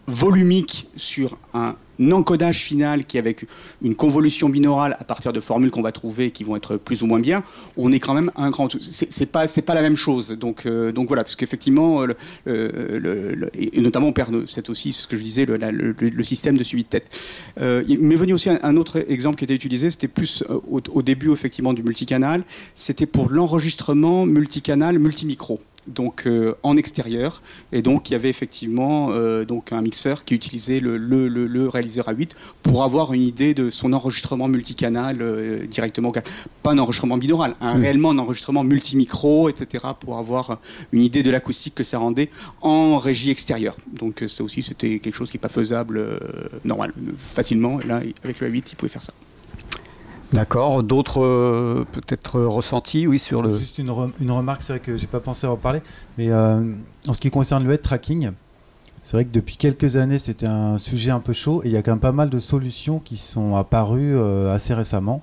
[0.07, 3.45] volumique sur un encodage final qui est avec
[3.81, 7.07] une convolution binaurale à partir de formules qu'on va trouver qui vont être plus ou
[7.07, 7.43] moins bien,
[7.77, 8.67] on est quand même un grand.
[8.81, 10.29] C'est pas c'est pas la même chose.
[10.37, 12.15] Donc euh, donc voilà, parce qu'effectivement, le,
[12.45, 16.83] le, et notamment on perd c'est aussi ce que je disais le, système de suivi
[16.83, 17.09] de tête.
[17.59, 20.81] Euh, il m'est venu aussi un, autre exemple qui était utilisé, c'était plus euh, au,
[20.91, 22.43] au, début effectivement du multicanal,
[22.75, 27.41] c'était pour l'enregistrement multicanal multimicro donc euh, en extérieur.
[27.71, 31.67] Et donc il y avait effectivement euh, donc un mixeur qui utilisait le, le, le,
[31.67, 32.31] réaliseur A8
[32.61, 36.11] pour avoir une idée de son enregistrement multicanal euh, directement.
[36.61, 39.85] Pas un enregistrement binaural, un, réellement un enregistrement multimicro, etc.
[39.99, 40.59] pour avoir
[40.91, 42.29] une idée de l'acoustique que ça rendait
[42.61, 43.75] en régie extérieure.
[43.91, 46.19] Donc ça aussi c'était quelque chose qui n'est pas faisable
[46.63, 47.79] normal, facilement.
[47.85, 49.13] là avec le A8 il pouvait faire ça.
[50.33, 50.81] D'accord.
[50.81, 53.55] D'autres euh, peut-être ressentis, oui, sur le.
[53.55, 55.81] Juste une, remarque, c'est vrai que j'ai pas pensé à en parler,
[56.17, 56.73] mais euh,
[57.07, 58.31] en ce qui concerne le head tracking,
[59.03, 61.77] c'est vrai que depuis quelques années c'était un sujet un peu chaud et il y
[61.77, 65.21] a quand même pas mal de solutions qui sont apparues euh, assez récemment.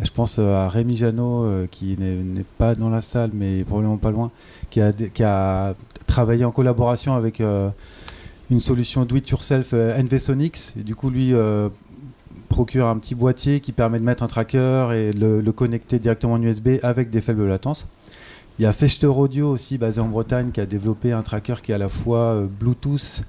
[0.00, 4.32] Je pense à Rémi Janot qui n'est pas dans la salle mais probablement pas loin,
[4.68, 5.76] qui a, qui a
[6.08, 7.40] travaillé en collaboration avec
[8.50, 11.32] une solution do it yourself NVSonics et du coup lui
[12.54, 16.34] procure un petit boîtier qui permet de mettre un tracker et le, le connecter directement
[16.34, 17.88] en USB avec des faibles latences.
[18.60, 21.72] Il y a Fechter Audio aussi, basé en Bretagne, qui a développé un tracker qui
[21.72, 23.24] est à la fois euh, Bluetooth,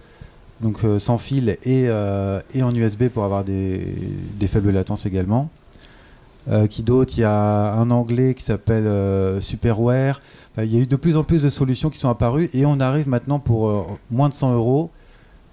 [0.62, 3.96] donc euh, sans fil, et, euh, et, en USB pour avoir des,
[4.40, 5.50] des faibles latences également.
[6.70, 7.16] qui d'autre?
[7.18, 8.88] Il y a un anglais qui s'appelle
[9.42, 10.22] Superware.
[10.60, 12.80] il y a eu de plus en plus de solutions qui sont apparues et on
[12.80, 14.92] arrive maintenant pour moins de 100 euros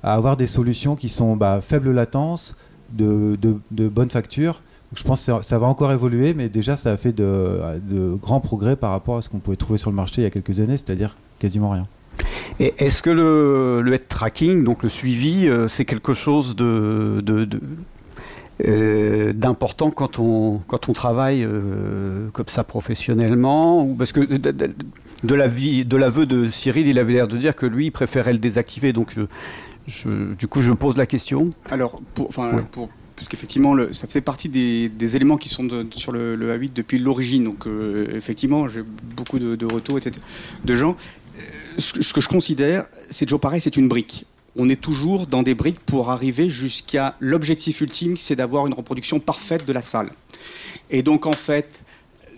[0.02, 2.54] à avoir des solutions qui sont bah, faible latence,
[2.92, 3.36] de,
[3.70, 4.62] de, bonne facture.
[4.94, 8.76] je pense que ça, va encore évoluer, mais déjà ça a fait de, grands progrès
[8.76, 10.76] par rapport à ce qu'on pouvait trouver sur le marché il y a quelques années,
[10.76, 11.86] c'est-à-dire quasiment rien.
[12.60, 17.22] Et est-ce que le, le head tracking, donc le suivi, euh, c'est quelque chose de,
[18.64, 25.34] euh, d'important quand on, quand on travaille euh, comme ça professionnellement ou parce que de,
[25.34, 28.34] la vie de l'aveu de Cyril il avait l'air de dire que lui il préférait
[28.34, 29.14] le désactiver donc
[29.86, 31.50] du coup, je me pose la question.
[31.70, 32.64] Alors, pour, enfin,
[33.16, 37.44] puisqu'effectivement, ça fait partie des, éléments qui sont sur le, A8 depuis l'origine.
[37.44, 38.82] Donc, euh, effectivement, j'ai
[39.16, 40.16] beaucoup de, retours, etc.,
[40.64, 40.96] de gens.
[41.38, 41.40] Euh,
[41.78, 44.26] ce, que je considère, c'est toujours pareil, c'est une brique.
[44.56, 49.18] On est toujours dans des briques pour arriver jusqu'à l'objectif ultime, c'est d'avoir une reproduction
[49.18, 50.10] parfaite de la salle.
[50.90, 51.84] Et donc, en fait,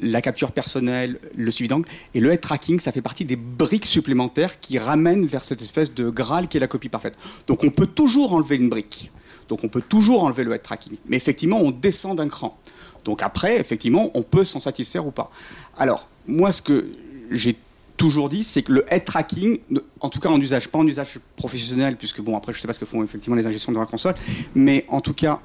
[0.00, 1.88] la capture personnelle, le suivi d'angle.
[2.14, 5.92] Et le head tracking, ça fait partie des briques supplémentaires qui ramènent vers cette espèce
[5.92, 7.16] de Graal qui est la copie parfaite.
[7.46, 9.10] Donc on peut toujours enlever une brique.
[9.48, 10.96] Donc on peut toujours enlever le head tracking.
[11.06, 12.58] Mais effectivement, on descend d'un cran.
[13.04, 15.30] Donc après, effectivement, on peut s'en satisfaire ou pas.
[15.76, 16.90] Alors, moi, ce que
[17.30, 17.56] j'ai
[17.96, 19.58] toujours dit, c'est que le head tracking,
[20.00, 22.66] en tout cas en usage, pas en usage professionnel, puisque bon, après, je ne sais
[22.66, 24.14] pas ce que font effectivement les ingestions de la console,
[24.54, 25.40] mais en tout cas,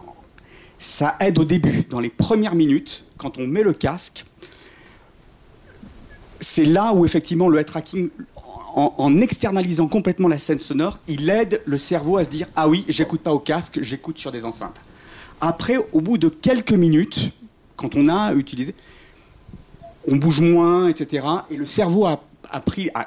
[0.78, 4.26] ça aide au début, dans les premières minutes, quand on met le casque,
[6.40, 8.10] c'est là où effectivement le head tracking,
[8.76, 12.86] en, externalisant complètement la scène sonore, il aide le cerveau à se dire ah oui,
[12.88, 14.78] j'écoute pas au casque, j'écoute sur des enceintes.
[15.42, 17.32] Après, au bout de quelques minutes,
[17.76, 18.76] quand on a utilisé,
[20.08, 21.26] on bouge moins, etc.
[21.50, 22.20] Et le cerveau a,
[22.66, 23.00] pris, Oh,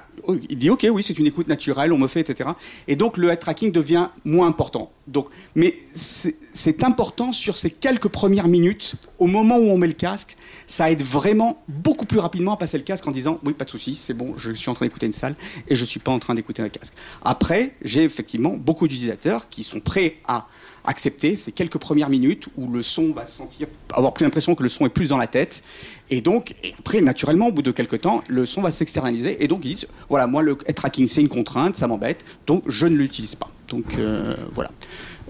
[0.48, 2.50] il dit ok oui c'est une écoute naturelle on me fait etc
[2.88, 4.92] et donc le head tracking devient moins important.
[5.06, 9.92] Donc mais c'est important sur ces quelques premières minutes au moment où on met le
[9.94, 13.64] casque ça aide vraiment beaucoup plus rapidement à passer le casque en disant oui pas
[13.64, 15.34] de souci c'est bon je suis en train d'écouter une salle
[15.68, 16.94] et je suis pas en train d'écouter un casque.
[17.22, 20.46] Après j'ai effectivement beaucoup d'utilisateurs qui sont prêts à
[20.84, 24.68] accepter ces quelques premières minutes où le son va sentir, avoir plus l'impression que le
[24.68, 25.62] son est plus dans la tête.
[26.10, 29.42] Et donc, et après, naturellement, au bout de quelques temps, le son va s'externaliser.
[29.42, 32.86] Et donc, ils disent, voilà, moi, le tracking, c'est une contrainte, ça m'embête, donc je
[32.86, 33.50] ne l'utilise pas.
[33.68, 34.70] Donc, euh, voilà.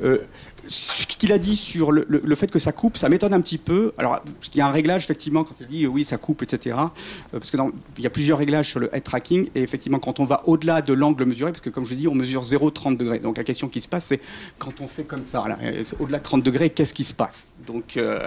[0.03, 0.18] Euh,
[0.69, 3.93] ce qu'il a dit sur le, fait que ça coupe, ça m'étonne un petit peu.
[3.99, 4.21] Alors,
[4.55, 6.77] il y a un réglage, effectivement, quand il dit oui, ça coupe, etc.
[6.79, 7.57] Euh, parce que
[7.99, 9.49] il y a plusieurs réglages sur le head tracking.
[9.55, 12.15] Et effectivement, quand on va au-delà de l'angle mesuré, parce que comme je dis, on
[12.15, 13.19] mesure 0,30 degrés.
[13.19, 14.21] Donc, la question qui se passe, c'est
[14.59, 15.45] quand on fait comme ça,
[16.01, 17.55] au-delà de 30 degrés, qu'est-ce qui se passe?
[17.67, 18.19] Donc, euh,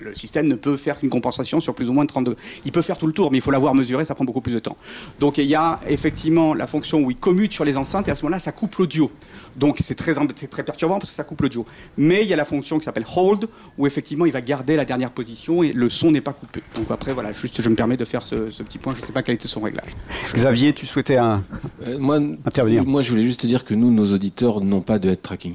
[0.00, 2.42] le système ne peut faire qu'une compensation sur plus ou moins de 30 degrés.
[2.64, 4.54] Il peut faire tout le tour, mais il faut l'avoir mesuré, ça prend beaucoup plus
[4.54, 4.76] de temps.
[5.18, 8.14] Donc, il y a effectivement la fonction où il commute sur les enceintes, et à
[8.14, 9.10] ce moment-là, ça coupe l'audio.
[9.56, 11.64] Donc, c'est très, très perturbant parce que ça coupe l'audio.
[11.98, 13.46] Mais il y a la fonction qui s'appelle hold,
[13.78, 16.62] où effectivement il va garder la dernière position et le son n'est pas coupé.
[16.74, 19.12] Donc après, voilà, juste je me permets de faire ce, petit point, je ne sais
[19.12, 19.90] pas quel était son réglage.
[20.34, 21.44] Xavier, tu souhaitais un...
[21.86, 24.98] Euh, moi, intervenir Moi, je voulais juste te dire que nous, nos auditeurs n'ont pas
[24.98, 25.54] de head tracking.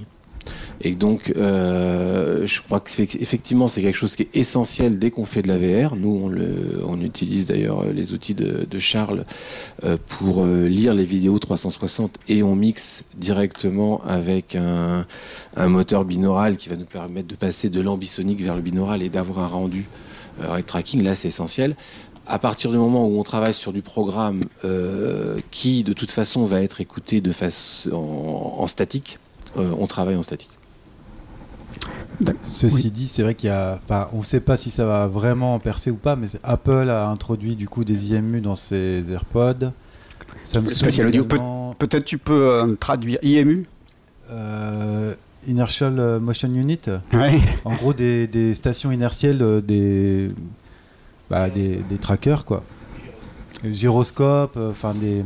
[0.81, 5.25] Et donc, euh, je crois que effectivement, c'est quelque chose qui est essentiel dès qu'on
[5.25, 5.95] fait de la VR.
[5.95, 9.25] Nous, on, le, on utilise d'ailleurs les outils de, Charles
[9.85, 15.05] euh, pour euh, lire les vidéos 360 et on mixe directement avec un,
[15.57, 19.39] moteur binaural qui va nous permettre de passer de l'ambisonique vers le binaural et d'avoir
[19.39, 19.85] un rendu
[20.41, 21.01] avec tracking.
[21.03, 21.75] Là, c'est essentiel
[22.27, 26.45] à partir du moment où on travaille sur du programme euh, qui, de toute façon,
[26.45, 29.19] va être écouté de face en, statique,
[29.57, 30.51] euh, on travaille en statique.
[32.41, 35.07] Ceci dit, c'est vrai qu'il y a, enfin, on ne sait pas si ça va
[35.07, 39.71] vraiment percer ou pas, mais Apple a introduit du coup des IMU dans ses AirPods.
[40.43, 41.25] Spatial audio.
[41.77, 43.65] Peut-être tu peux euh, traduire IMU.
[44.31, 45.13] Euh,
[45.47, 46.79] Inertial Motion Unit.
[47.13, 47.39] Ouais.
[47.65, 50.31] En gros, des, des stations inertielles, des
[51.29, 52.63] bah, des, des, trackers, quoi.
[53.63, 55.23] Gyroscope, euh, enfin des.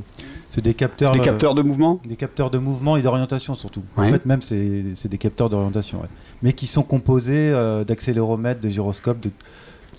[0.50, 1.12] C'est des capteurs.
[1.12, 3.84] Des capteurs de mouvement Des capteurs de mouvement et d'orientation surtout.
[3.96, 6.02] En fait, même, c'est des capteurs d'orientation.
[6.02, 6.08] Ouais.
[6.42, 9.30] Mais qui sont composés euh, d'accéléromètres, de gyroscopes, de,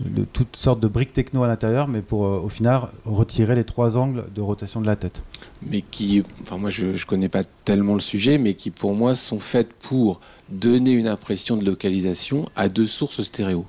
[0.00, 3.64] de, toutes sortes de briques techno à l'intérieur, mais pour euh, au final retirer les
[3.64, 5.22] trois angles de rotation de la tête.
[5.62, 9.14] Mais qui, enfin moi je, je connais pas tellement le sujet, mais qui pour moi
[9.14, 13.66] sont faites pour donner une impression de localisation à deux sources stéréo.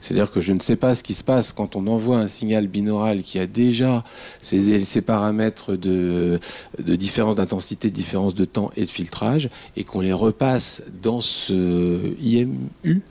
[0.00, 2.66] C'est-à-dire que je ne sais pas ce qui se passe quand on envoie un signal
[2.66, 4.04] binaural qui a déjà
[4.40, 6.38] ses, paramètres de,
[6.82, 11.20] de différence d'intensité, de différence de temps et de filtrage, et qu'on les repasse dans
[11.20, 13.02] ce IMU,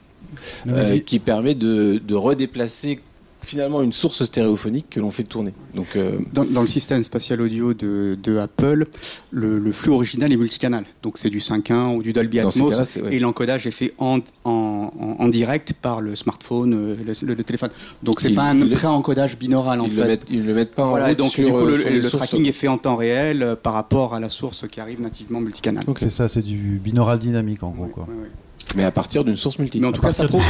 [0.66, 3.00] euh, qui permet de, de redéplacer
[3.44, 5.54] finalement une source stéréophonique que l'on fait tourner.
[5.74, 8.86] Donc, euh, dans, le système spatial audio de, Apple,
[9.30, 10.84] le, flux original est multicanal.
[11.02, 12.98] Donc c'est du 5.1 ou du Dolby Atmos.
[13.10, 17.70] Et l'encodage est fait en, en, direct par le smartphone, euh, le, téléphone.
[18.02, 20.24] Donc c'est pas un pré-encodage binaural en fait.
[20.30, 22.78] ils ne le mettent pas en voilà, donc du coup, le, tracking est fait en
[22.78, 25.84] temps réel euh, par rapport à la source qui arrive nativement multicanal.
[25.84, 27.86] Donc c'est ça, c'est du binaural dynamique en gros.
[27.86, 28.06] quoi.
[28.74, 29.90] Mais à partir d'une source multicanal.
[29.90, 30.42] Mais en tout cas, ça prouve,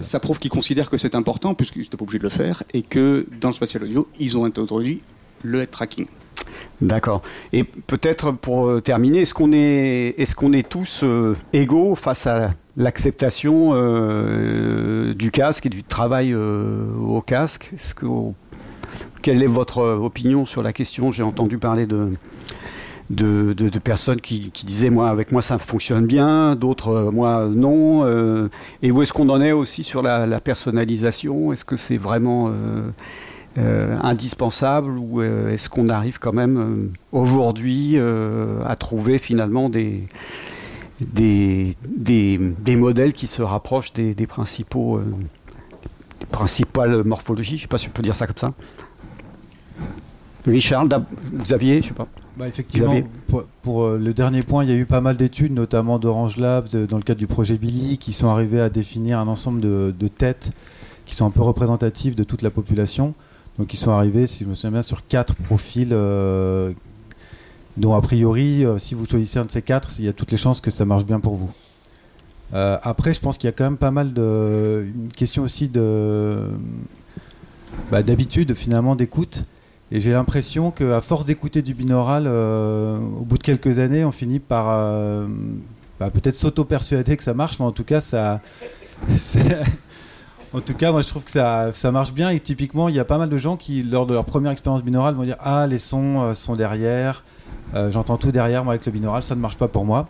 [0.00, 2.82] ça prouve qu'ils considèrent que c'est important, puisqu'ils n'étaient pas obligés de le faire, et
[2.82, 5.02] que dans le spatial audio, ils ont introduit
[5.42, 6.06] le head tracking.
[6.80, 7.22] D'accord.
[7.52, 12.26] Et peut-être pour euh, terminer, est-ce qu'on est, est, qu'on est tous euh, égaux face
[12.26, 17.70] à l'acceptation euh, du casque et du travail au casque?
[17.96, 18.06] Que,
[19.20, 21.12] Quelle est votre opinion sur la question?
[21.12, 22.08] J'ai entendu parler de,
[23.10, 28.04] de, personnes qui, disaient moi avec moi ça fonctionne bien, d'autres euh, moi non.
[28.04, 28.48] Euh,
[28.82, 31.52] et où est-ce qu'on en est aussi sur la, personnalisation?
[31.52, 32.50] Est-ce que c'est vraiment
[33.58, 40.04] euh, indispensable ou est-ce qu'on arrive quand même aujourd'hui à trouver finalement des
[41.00, 45.00] des, des, modèles qui se rapprochent des, principaux
[46.30, 47.56] principales morphologies?
[47.56, 48.52] Je sais pas si on peut dire ça comme ça.
[50.46, 50.86] Richard,
[51.42, 52.06] Xavier, je sais pas.
[52.40, 53.02] Bah effectivement,
[53.60, 56.68] pour, euh, le dernier point, il y a eu pas mal d'études, notamment d'Orange Labs,
[56.74, 60.08] euh, dans le cadre du projet Billy, qui sont arrivés à définir un ensemble de,
[60.08, 60.50] têtes
[61.04, 63.12] qui sont un peu représentatives de toute la population.
[63.58, 66.72] Donc ils sont arrivés, si je me souviens bien, sur quatre profils, euh,
[67.76, 70.38] dont a priori, si vous choisissez un de ces quatre, il y a toutes les
[70.38, 71.50] chances que ça marche bien pour vous.
[72.54, 74.86] après, je pense qu'il y a quand même pas mal de...
[74.94, 76.48] Une question aussi de...
[77.90, 79.44] Bah, d'habitude, finalement, d'écoute.
[79.92, 84.12] Et j'ai l'impression qu'à force d'écouter du binaural, euh, au bout de quelques années, on
[84.12, 85.26] finit par euh,
[85.98, 88.40] bah, peut-être s'auto-persuader que ça marche, mais en tout cas, ça.
[90.54, 92.30] en tout cas, moi, je trouve que ça, ça, marche bien.
[92.30, 94.84] Et typiquement, il y a pas mal de gens qui, lors de leur première expérience
[94.84, 97.24] binaurale, vont dire Ah, les sons euh, sont derrière,
[97.74, 100.08] j'entends tout derrière, moi, avec le binaural, ça ne marche pas pour moi.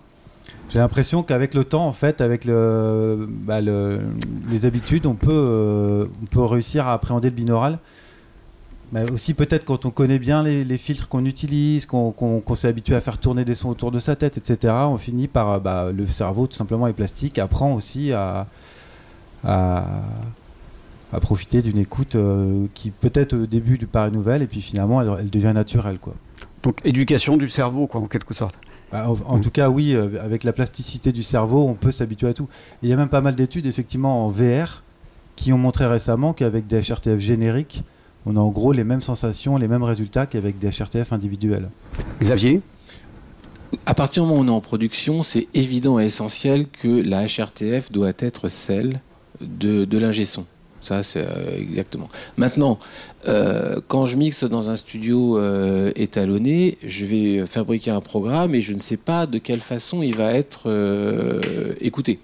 [0.68, 4.00] J'ai l'impression qu'avec le temps, en fait, avec le, bah, le,
[4.50, 7.78] les habitudes, on peut, on peut réussir à appréhender le binaural
[8.92, 13.00] mais aussi peut-être quand on connaît bien les, filtres qu'on utilise, qu'on s'est habitué à
[13.00, 16.06] faire tourner des sons autour de sa tête, etc., on finit par euh, bah, le
[16.08, 18.46] cerveau tout simplement est plastique, apprend aussi à,
[19.44, 20.02] à,
[21.20, 25.30] profiter d'une écoute euh, qui peut-être au début du paraît nouvelle et puis finalement elle,
[25.30, 25.98] devient naturelle.
[25.98, 26.14] Quoi.
[26.62, 28.54] Donc éducation du cerveau quoi, en quelque sorte.
[28.90, 32.34] Bah, en, tout cas oui, euh, avec la plasticité du cerveau on peut s'habituer à
[32.34, 32.48] tout.
[32.82, 34.82] il y a même pas mal d'études effectivement en VR
[35.36, 37.84] qui ont montré récemment qu'avec des HRTF génériques,
[38.26, 41.68] on a en gros les mêmes sensations, les mêmes résultats qu'avec des HRTF individuels.
[42.20, 42.60] Xavier?
[43.86, 47.26] À partir du moment où on est en production, c'est évident et essentiel que la
[47.26, 49.00] HRTF doit être celle
[49.40, 50.44] de, de l'ingé son.
[50.80, 52.08] Ça, c'est euh, exactement.
[52.36, 52.78] Maintenant,
[53.28, 58.60] euh, quand je mixe dans un studio euh, étalonné, je vais fabriquer un programme et
[58.60, 60.70] je ne sais pas de quelle façon il va être
[61.80, 62.20] écouté.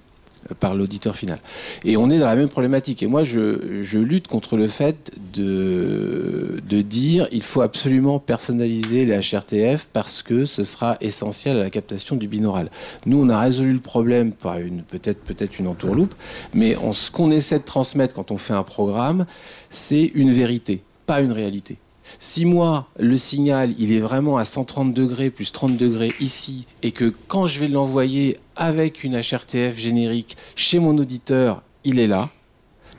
[0.54, 1.38] Par l'auditeur final.
[1.84, 3.02] Et on est dans la même problématique.
[3.02, 9.18] Et moi, je, lutte contre le fait de, de dire il faut absolument personnaliser les
[9.18, 12.70] HRTF parce que ce sera essentiel à la captation du binaural.
[13.06, 16.14] Nous, on a résolu le problème par une peut-être peut-être une entourloupe,
[16.54, 19.26] mais on, ce qu'on essaie de transmettre quand on fait un programme,
[19.70, 21.78] c'est une vérité, pas une réalité.
[22.18, 26.92] Si moi, le signal, il est vraiment à 130 degrés plus 30 degrés ici, et
[26.92, 32.30] que quand je vais l'envoyer avec une HRTF générique chez mon auditeur, il est là,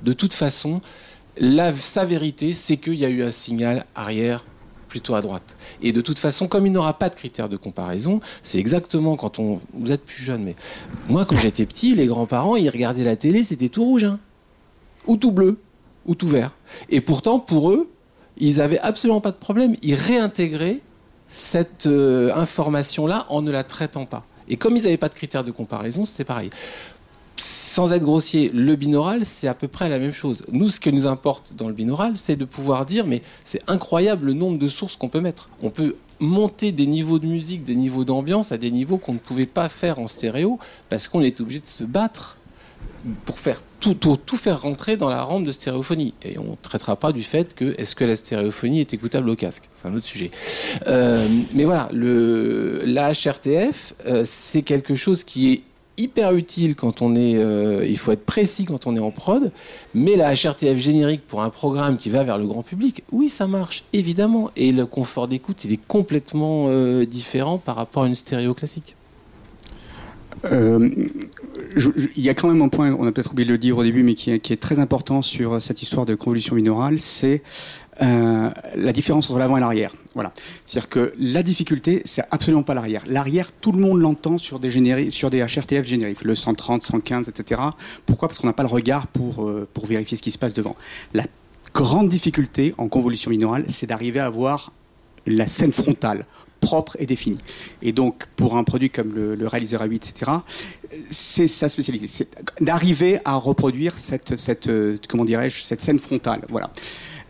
[0.04, 0.82] de toute façon,
[1.76, 4.46] sa vérité, c'est qu'il y a eu un signal arrière
[4.88, 5.56] plutôt à droite.
[5.82, 9.40] Et de toute façon, comme il n'aura pas de critères de comparaison, c'est exactement quand
[9.40, 9.60] on...
[9.74, 10.56] Vous êtes plus jeune, mais
[11.10, 14.20] moi, quand j'étais petit, les grands-parents, ils regardaient la télé, c'était tout rouge, hein.
[15.06, 15.60] ou tout bleu,
[16.06, 16.58] ou tout vert.
[16.90, 17.90] Et pourtant, pour eux,
[18.40, 19.76] ils avaient absolument pas de problème.
[19.82, 20.80] Ils réintégraient
[21.30, 24.26] cette euh, information-là en ne la traitant pas.
[24.50, 26.50] Et comme ils n'avaient pas de critères de comparaison, c'était pareil.
[27.36, 30.44] Sans être grossier, le binaural, c'est à peu près la même chose.
[30.52, 34.28] Nous, ce qui nous importe dans le binaural, c'est de pouvoir dire, mais c'est incroyable
[34.28, 35.50] le nombre de sources qu'on peut mettre.
[35.62, 39.20] On peut monter des niveaux de musique, des niveaux d'ambiance à des niveaux qu'on ne
[39.20, 40.58] pouvait pas faire en stéréo
[40.90, 42.38] parce qu'on est obligé de se battre
[43.26, 46.14] pour faire tout, tout, faire rentrer dans la rampe de stéréophonie.
[46.24, 49.36] Et on ne traitera pas du fait que est-ce que la stéréophonie est écoutable au
[49.36, 49.64] casque?
[49.76, 50.32] C'est un autre sujet.
[50.88, 55.62] Euh, mais voilà, le, la HRTF, euh, c'est quelque chose qui est
[56.00, 59.52] hyper utile quand on est, euh, il faut être précis quand on est en prod,
[59.96, 63.48] mais la HRTF générique pour un programme qui va vers le grand public, oui, ça
[63.48, 64.52] marche, évidemment.
[64.56, 66.70] Et le confort d'écoute, il est complètement
[67.04, 68.96] différent par rapport à une stéréo classique.
[70.46, 70.90] Euh,
[72.16, 73.84] il y a quand même un point, on a peut-être oublié de le dire au
[73.84, 77.42] début, mais qui est, très important sur cette histoire de convolution binaurale, c'est
[78.02, 79.94] euh, la différence entre l'avant et l'arrière.
[80.14, 80.32] Voilà.
[80.66, 83.04] C'est-à-dire que la difficulté, c'est absolument pas l'arrière.
[83.08, 87.62] L'arrière, tout le monde l'entend sur des HRTF génériques, le 130, 115, etc.
[88.06, 88.28] Pourquoi?
[88.28, 90.76] Parce qu'on n'a pas le regard pour, euh, pour vérifier ce qui se passe devant.
[91.14, 91.26] La
[91.74, 94.74] grande difficulté en convolution binaurale, c'est d'arriver à avoir
[95.26, 96.26] la scène frontale
[96.60, 97.38] propre et définie.
[97.82, 100.32] Et donc, pour un produit comme le, le réaliseur A8, etc.,
[101.10, 102.08] c'est sa spécialité.
[102.08, 102.30] C'est
[102.62, 106.42] d'arriver à reproduire cette, cette euh, comment dirais-je, cette scène frontale.
[106.50, 106.70] Voilà.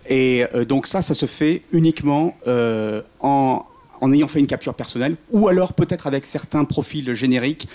[0.10, 3.64] Et euh, donc ça, ça se fait uniquement euh, en,
[4.02, 7.68] en, ayant fait une capture personnelle, ou alors peut-être avec certains profils génériques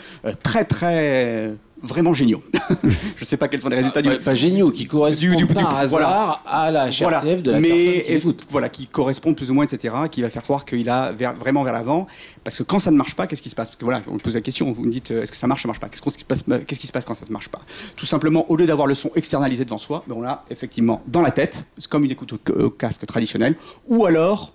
[0.43, 2.43] très très vraiment géniaux.
[2.83, 4.19] je ne sais pas quels sont les résultats ah, du...
[4.23, 6.41] Pas géniaux, qui correspondent du, du, par hasard voilà.
[6.47, 7.23] à la HRTF voilà.
[7.23, 8.47] de la Mais, personne qui écoute.
[8.51, 11.65] Voilà, qui correspondent plus ou moins, etc., qui va faire croire qu'il a vers, vraiment
[11.65, 12.07] vers l'avant.
[12.45, 13.71] Parce que quand ça ne marche pas, qu'est-ce qui se passe?
[13.71, 15.63] Parce que voilà, on me pose la question, vous me dites, est-ce que ça marche,
[15.63, 15.89] ça marche pas?
[15.89, 17.61] Qu'est-ce qui, passe, qu'est-ce qui se passe quand ça ne marche pas?
[17.97, 21.23] Tout simplement, au lieu d'avoir le son externalisé devant soi, ben on l'a effectivement dans
[21.23, 23.57] la tête, comme une écoute au, au casque traditionnel,
[23.87, 24.53] ou alors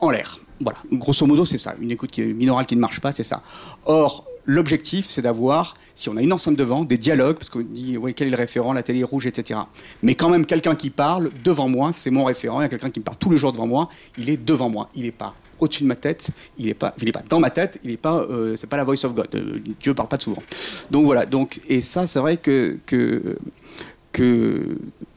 [0.00, 0.40] en l'air.
[0.60, 1.74] Voilà, grosso modo, c'est ça.
[1.80, 3.42] Une écoute qui est minorale qui ne marche pas, c'est ça.
[3.84, 7.98] Or, l'objectif, c'est d'avoir, si on a une enceinte devant, des dialogues, parce qu'on dit,
[8.16, 9.60] quel est le référent, la télé rouge, etc.
[10.02, 12.60] Mais quand même, quelqu'un qui parle devant moi, c'est mon référent.
[12.60, 14.70] Il y a quelqu'un qui me parle tous les jours devant moi, il est devant
[14.70, 14.88] moi.
[14.94, 16.28] Il n'est pas au-dessus de ma tête,
[16.58, 18.84] il n'est pas, il pas dans ma tête, il n'est pas, euh, c'est pas la
[18.84, 19.28] voice of God.
[19.34, 20.42] Euh, Dieu parle pas souvent.
[20.90, 21.24] Donc voilà.
[21.24, 23.36] Donc et ça, c'est vrai que que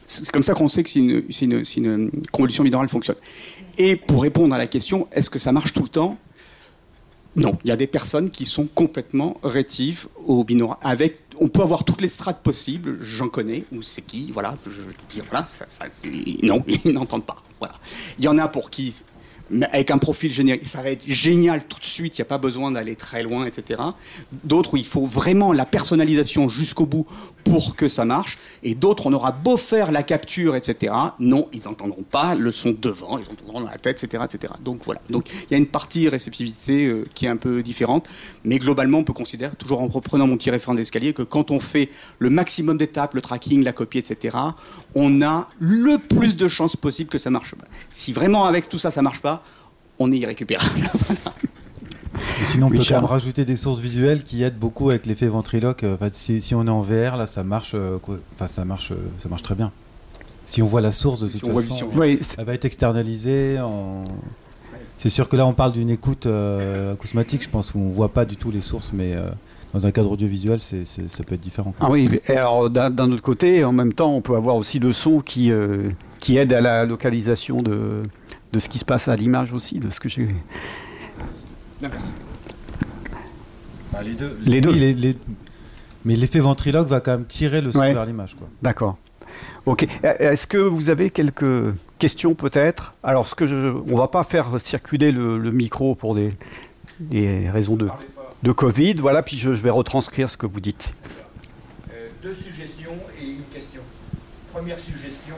[0.06, 3.16] c'est comme ça qu'on sait que c'est une, une, convolution binaurale fonctionne.
[3.80, 6.18] Et pour répondre à la question, est-ce que ça marche tout le temps?
[7.38, 10.46] Non, il y a des personnes qui sont complètement rétives au.
[10.82, 14.82] Avec, on peut avoir toutes les strates possibles, j'en connais, ou c'est qui, voilà, je
[15.10, 15.86] dis, voilà, ça, ça,
[16.44, 17.38] non, ils n'entendent pas.
[17.60, 17.76] Voilà.
[18.18, 18.94] Il y en a pour qui
[19.72, 22.38] avec un profil générique, ça va être génial tout de suite, il n'y a pas
[22.38, 23.82] besoin d'aller très loin, etc.
[24.44, 27.06] D'autres où il faut vraiment la personnalisation jusqu'au bout
[27.44, 30.94] pour que ça marche, et d'autres on aura beau faire la capture, etc.
[31.20, 34.54] Non, ils n'entendront pas le son devant, ils entendront dans la tête, etc., etc.
[34.64, 35.02] Donc voilà.
[35.10, 38.08] Donc il y a une partie réceptivité euh, qui est un peu différente,
[38.44, 41.60] mais globalement on peut considérer, toujours en reprenant mon petit référent d'escalier, que quand on
[41.60, 41.90] fait
[42.20, 44.38] le maximum d'étapes, le tracking, la copie, etc.,
[44.96, 47.56] on a le plus de chances possible que ça marche.
[47.90, 49.39] Si vraiment avec tout ça ça marche pas,
[50.00, 50.70] on est irrécupérable.
[51.08, 51.36] voilà.
[52.46, 55.84] sinon, on peut quand même rajouter des sources visuelles qui aident beaucoup avec l'effet ventriloque.
[55.84, 57.98] Enfin, si, si, on est en VR, là, ça marche, euh,
[58.36, 59.72] enfin, ça marche, euh, ça marche très bien.
[60.46, 62.20] Si on voit la source, de toute si façon, oui.
[62.38, 63.60] elle va être externalisée.
[63.60, 64.06] En...
[65.00, 68.10] C'est sûr que là, on parle d'une écoute euh, acousmatique, je pense, où on voit
[68.10, 69.30] pas du tout les sources, mais euh,
[69.74, 71.74] dans un cadre audiovisuel, c'est, c'est, ça peut être différent.
[71.80, 74.78] Ah oui, et alors d'un, d'un autre côté, en même temps, on peut avoir aussi
[74.78, 75.90] le son qui, euh,
[76.20, 78.04] qui aide à la localisation de,
[78.54, 80.28] de ce qui se passe à l'image aussi, de ce que j'ai.
[81.82, 82.16] L'inverse.
[83.94, 84.38] Bah, les deux.
[84.44, 84.72] Les, les deux.
[84.72, 85.18] Les, les...
[86.06, 87.94] Mais l'effet ventriloque va quand même tirer le son ouais.
[87.94, 88.36] vers l'image.
[88.36, 88.48] Quoi.
[88.62, 88.98] D'accord.
[89.66, 89.86] Ok.
[90.04, 92.94] Est-ce que vous avez quelques questions peut-être?
[93.04, 96.34] Alors, ce que je, on va pas faire circuler le, le micro pour des,
[97.00, 97.90] des raisons de,
[98.44, 98.96] de Covid.
[98.96, 99.22] Voilà.
[99.22, 100.94] Puis je, je, vais retranscrire ce que vous dites.
[101.92, 103.82] Euh, deux suggestions et une question.
[104.54, 105.36] Première suggestion,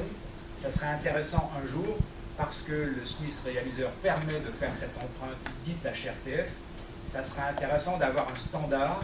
[0.57, 1.97] ça serait intéressant un jour,
[2.42, 6.50] parce que le Smith réaliseur permet de faire cette empreinte dite HRTF,
[7.08, 9.04] ça serait intéressant d'avoir un standard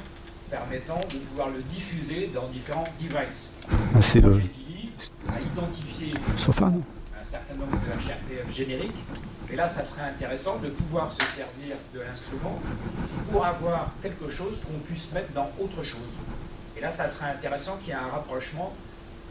[0.49, 3.49] permettant de pouvoir le diffuser dans différents devices.
[3.71, 4.41] Ah, c'est le
[5.29, 6.65] a identifié sofa.
[6.65, 8.95] un certain nombre de HRTF génériques,
[9.51, 12.59] et là, ça serait intéressant de pouvoir se servir de l'instrument
[13.31, 15.99] pour avoir quelque chose qu'on puisse mettre dans autre chose.
[16.75, 18.73] Et là, ça serait intéressant qu'il y ait un rapprochement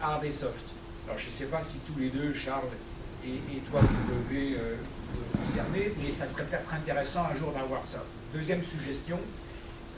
[0.00, 0.54] hard et soft.
[1.06, 2.68] Alors, je ne sais pas si tous les deux, Charles
[3.26, 4.76] et, toi, vous devez euh,
[5.40, 8.04] concerner, mais ça serait peut-être intéressant un jour d'avoir ça.
[8.34, 9.18] Deuxième suggestion,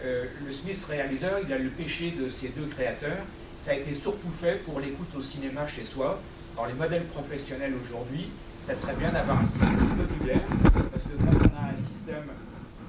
[0.05, 3.19] euh, le Smith réaliseur, il a le péché de ces deux créateurs.
[3.63, 6.21] Ça a été surtout fait pour l'écoute au cinéma chez soi.
[6.57, 10.43] Dans les modèles professionnels aujourd'hui, ça serait bien d'avoir un système modulaire,
[10.91, 12.27] parce que quand on a un système,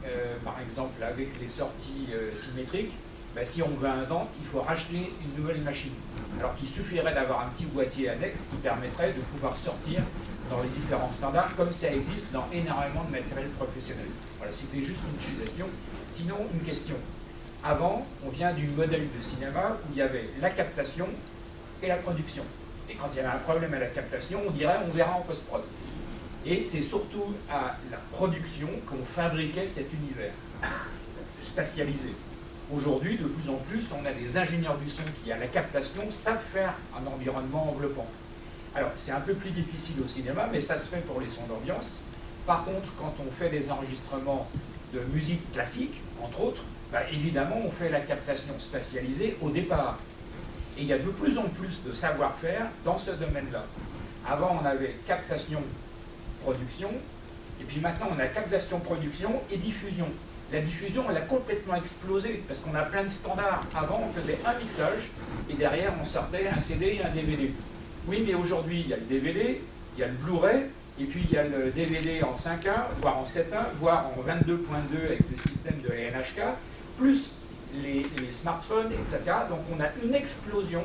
[0.06, 2.92] euh, par exemple, avec les sorties euh, symétriques,
[3.36, 5.92] ben, si on veut un vent, il faut racheter une nouvelle machine.
[6.40, 10.02] Alors qu'il suffirait d'avoir un petit boîtier annexe qui permettrait de pouvoir sortir
[10.50, 14.08] dans les différents standards, comme ça existe dans énormément de matériel professionnel.
[14.38, 15.68] Voilà, c'était juste une suggestion.
[16.10, 16.96] Sinon, une question.
[17.64, 21.08] Avant, on vient du modèle de cinéma où il y avait la captation
[21.84, 22.44] et la production.
[22.90, 25.22] Et quand il y avait un problème à la captation, on dirait on verra en
[25.22, 25.62] post-prod.
[26.46, 30.32] Et c'est surtout à la production qu'on fabriquait cet univers
[31.42, 32.14] spatialisé.
[32.74, 36.10] Aujourd'hui, de plus en plus, on a des ingénieurs du son qui, à la captation,
[36.12, 38.08] savent faire un environnement enveloppant.
[38.76, 41.48] Alors, c'est un peu plus difficile au cinéma, mais ça se fait pour les sons
[41.48, 42.02] d'ambiance.
[42.46, 44.48] Par contre, quand on fait des enregistrements
[44.94, 49.98] de musique classique, entre autres, bah, évidemment, on fait la captation spatialisée au départ.
[50.78, 53.66] Et il y a de plus en plus de savoir-faire dans ce domaine-là.
[54.28, 56.90] Avant, on avait captation-production,
[57.60, 60.08] et puis maintenant, on a captation-production et diffusion.
[60.52, 63.64] La diffusion, elle a complètement explosé, parce qu'on a plein de standards.
[63.76, 65.10] Avant, on faisait un mixage,
[65.50, 67.52] et derrière, on sortait un CD et un DVD.
[68.10, 69.62] Oui, mais aujourd'hui, il y a le DVD,
[69.96, 70.64] il y a le Blu-ray,
[71.00, 73.44] et puis il y a le DVD en 5.1, voire en 7.1,
[73.80, 76.42] voire en 22.2 avec le système de NHK,
[76.98, 77.34] plus
[77.84, 79.36] les, smartphones, etc.
[79.48, 80.84] Donc on a une explosion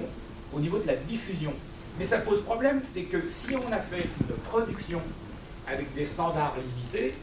[0.52, 1.54] au niveau de la diffusion.
[1.98, 5.00] Mais ça pose problème, c'est que si on a fait une production
[5.66, 7.14] avec des standards limités,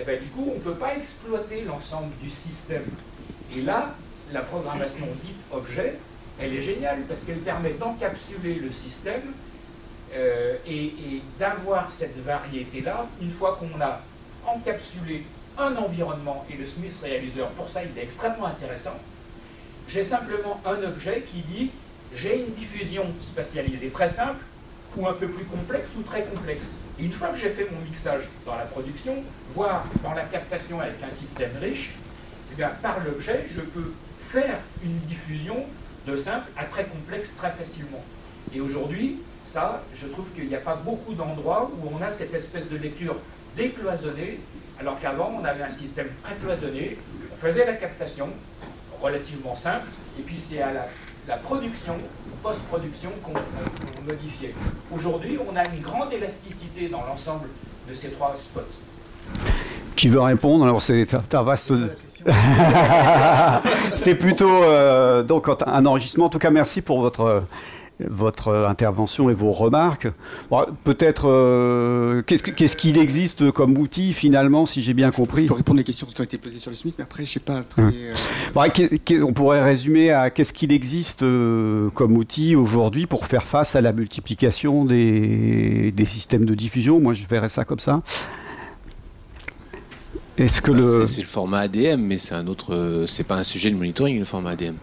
[0.00, 2.84] eh ben, du coup, on ne peut pas exploiter l'ensemble du système.
[3.54, 3.94] Et là,
[4.32, 5.98] la programmation dite objet,
[6.40, 9.20] elle est géniale parce qu'elle permet d'encapsuler le système
[10.14, 10.92] euh, et,
[11.38, 14.00] d'avoir cette variété-là une fois qu'on a
[14.46, 15.24] encapsulé
[15.58, 18.96] un environnement et le Smith réaliseur, pour ça il est extrêmement intéressant.
[19.88, 21.70] J'ai simplement un objet qui dit
[22.14, 24.44] j'ai une diffusion spatialisée très simple
[24.96, 26.76] ou un peu plus complexe ou très complexe.
[26.98, 29.22] Et une fois que j'ai fait mon mixage dans la production,
[29.54, 31.92] voire dans la captation avec un système riche,
[32.52, 33.92] eh bien, par l'objet, je peux
[34.32, 35.64] faire une diffusion
[36.06, 38.02] de simple à très complexe très facilement.
[38.52, 39.18] Et aujourd'hui,
[39.50, 42.76] ça, je trouve qu'il n'y a pas beaucoup d'endroits où on a cette espèce de
[42.76, 43.16] lecture
[43.56, 44.38] décloisonnée,
[44.78, 46.96] alors qu'avant, on avait un système très cloisonné,
[47.32, 48.28] on faisait la captation,
[49.02, 49.88] relativement simple,
[50.18, 51.94] et puis c'est à la, production,
[52.44, 53.32] post-production, qu'on
[54.04, 54.54] modifiait.
[54.92, 57.48] Aujourd'hui, on a une grande élasticité dans l'ensemble
[57.88, 58.60] de ces trois spots.
[59.96, 60.64] Qui veut répondre?
[60.64, 61.72] Alors, c'est un vaste.
[63.94, 66.26] C'était plutôt euh, donc un enregistrement.
[66.26, 67.42] En tout cas, merci pour votre
[68.08, 70.08] votre intervention et vos remarques.
[70.84, 75.42] Peut-être, euh, qu'est-ce qu'il existe comme outil finalement, si j'ai bien compris?
[75.42, 77.30] Je peux répondre aux questions qui ont été posées sur le Smith, mais après, je
[77.30, 77.62] sais pas.
[77.62, 83.46] Très, euh, on pourrait résumer à qu'est-ce qu'il existe euh, comme outil aujourd'hui pour faire
[83.46, 87.00] face à la multiplication des, des, systèmes de diffusion?
[87.00, 88.02] Moi, je verrais ça comme ça.
[90.38, 93.42] Est-ce que bah, le c'est le format ADM, mais c'est un autre, c'est pas un
[93.42, 94.74] sujet de monitoring le format ADM.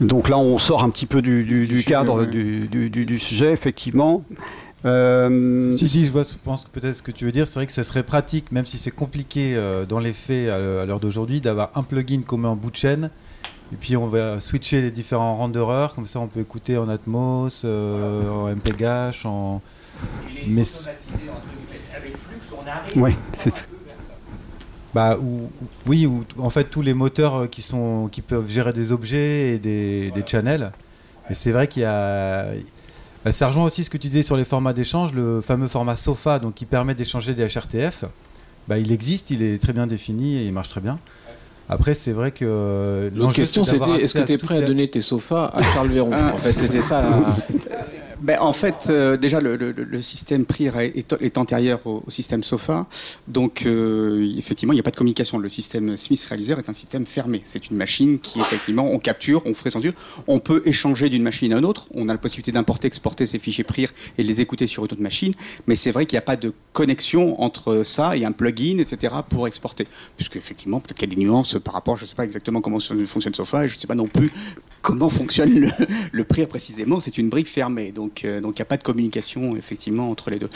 [0.00, 4.22] Donc là, on sort un petit peu du, cadre du, sujet, effectivement.
[4.84, 7.66] Euh, si, si, je, vois, pense que peut-être ce que tu veux dire, c'est vrai
[7.66, 11.40] que ça serait pratique, même si c'est compliqué euh, dans les faits à l'heure d'aujourd'hui,
[11.40, 13.10] d'avoir un plugin qu'on met en bout de chaîne,
[13.72, 17.62] et puis on va switcher les différents renderers, comme ça on peut écouter en Atmos,
[17.64, 19.60] euh, en MPEG-H, en...
[20.46, 20.62] Mais...
[21.96, 23.16] avec Flux, on arrive ouais,
[24.96, 25.18] bah,
[25.84, 29.52] oui, ou en fait tous les moteurs euh, qui, sont, qui peuvent gérer des objets
[29.52, 30.72] et des, channels.
[31.28, 32.46] Mais c'est vrai qu'il y a.
[33.22, 35.96] Bah, ça rejoint aussi ce que tu disais sur les formats d'échange, le fameux format
[35.96, 38.06] SOFA, donc qui permet d'échanger des HRTF.
[38.68, 40.98] Bah, il existe, il est très bien défini et il marche très bien.
[41.68, 43.10] Après, c'est vrai que.
[43.14, 46.14] L'autre question, c'était est-ce que tu es prêt à donner tes sofas à Charles Véron?
[46.14, 47.04] En fait, c'était ça.
[48.26, 52.88] ben, En fait, euh, déjà, le, système PRIR est, antérieur au, système SOFA.
[53.28, 55.38] Donc, euh, effectivement, il n'y a pas de communication.
[55.38, 57.40] Le système Smith Realizer est un système fermé.
[57.44, 59.92] C'est une machine qui, effectivement, on capture, on fait censure.
[60.26, 61.86] On peut échanger d'une machine à une autre.
[61.94, 65.00] On a la possibilité d'importer, exporter ces fichiers PRIR et les écouter sur une autre
[65.00, 65.32] machine.
[65.68, 69.14] Mais c'est vrai qu'il n'y a pas de connexion entre ça et un plugin, etc.,
[69.28, 69.86] pour exporter.
[70.16, 72.60] Puisque, effectivement, peut-être qu'il y a des nuances par rapport, je ne sais pas exactement
[72.60, 74.32] comment fonctionne SOFA et je ne sais pas non plus
[74.82, 75.68] comment fonctionne le,
[76.10, 76.98] le PRIR précisément.
[76.98, 77.92] C'est une brique fermée.
[77.92, 80.48] Donc, donc il n'y a pas de communication, effectivement, entre les deux.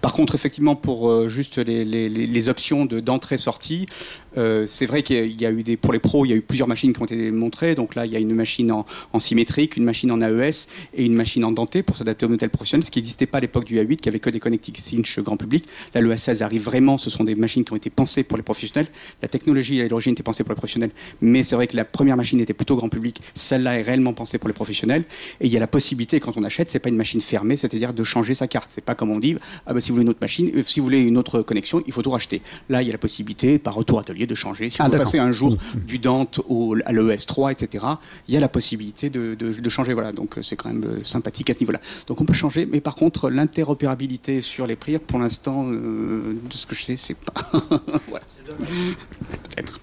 [0.00, 4.25] Par contre, effectivement, pour euh, juste les, options d'entrée-sortie, euh,
[4.68, 6.68] c'est vrai qu'il y a eu des, pour les pros, il y a eu plusieurs
[6.68, 7.74] machines qui ont été montrées.
[7.74, 8.84] Donc là, il y a une machine en,
[9.18, 12.84] symétrique, une machine en AES et une machine en denté pour s'adapter au modèle professionnel,
[12.84, 15.36] ce qui n'existait pas à l'époque du A8, qui avait que des connectiques cinch grand
[15.36, 15.64] public.
[15.94, 16.98] Là, le A16 arrive vraiment.
[16.98, 18.88] Ce sont des machines qui ont été pensées pour les professionnels.
[19.22, 22.16] La technologie à l'origine était pensée pour les professionnels, mais c'est vrai que la première
[22.16, 23.20] machine était plutôt grand public.
[23.34, 25.04] Celle-là est réellement pensée pour les professionnels.
[25.40, 27.92] Et il y a la possibilité, quand on achète, c'est pas une machine fermée, c'est-à-dire
[27.92, 28.70] de changer sa carte.
[28.72, 30.80] C'est pas comme on dit, ah bah, si vous voulez une autre machine, euh, si
[30.80, 32.42] vous voulez une autre connexion, il faut tout racheter.
[32.68, 34.70] Là, il y a la possibilité, par retour atelier, de changer.
[34.70, 35.78] Si ah, vous passez un jour mmh.
[35.86, 37.84] du Dante au, à l'ES3, etc.,
[38.28, 39.94] il y a la possibilité de, de, de changer.
[39.94, 41.80] Voilà, donc euh, c'est quand même euh, sympathique à ce niveau-là.
[42.06, 46.52] Donc on peut changer, mais par contre, l'interopérabilité sur les prix, pour l'instant, euh, de
[46.52, 47.34] ce que je sais, c'est pas.
[48.08, 48.24] voilà.
[48.46, 49.80] Peut-être.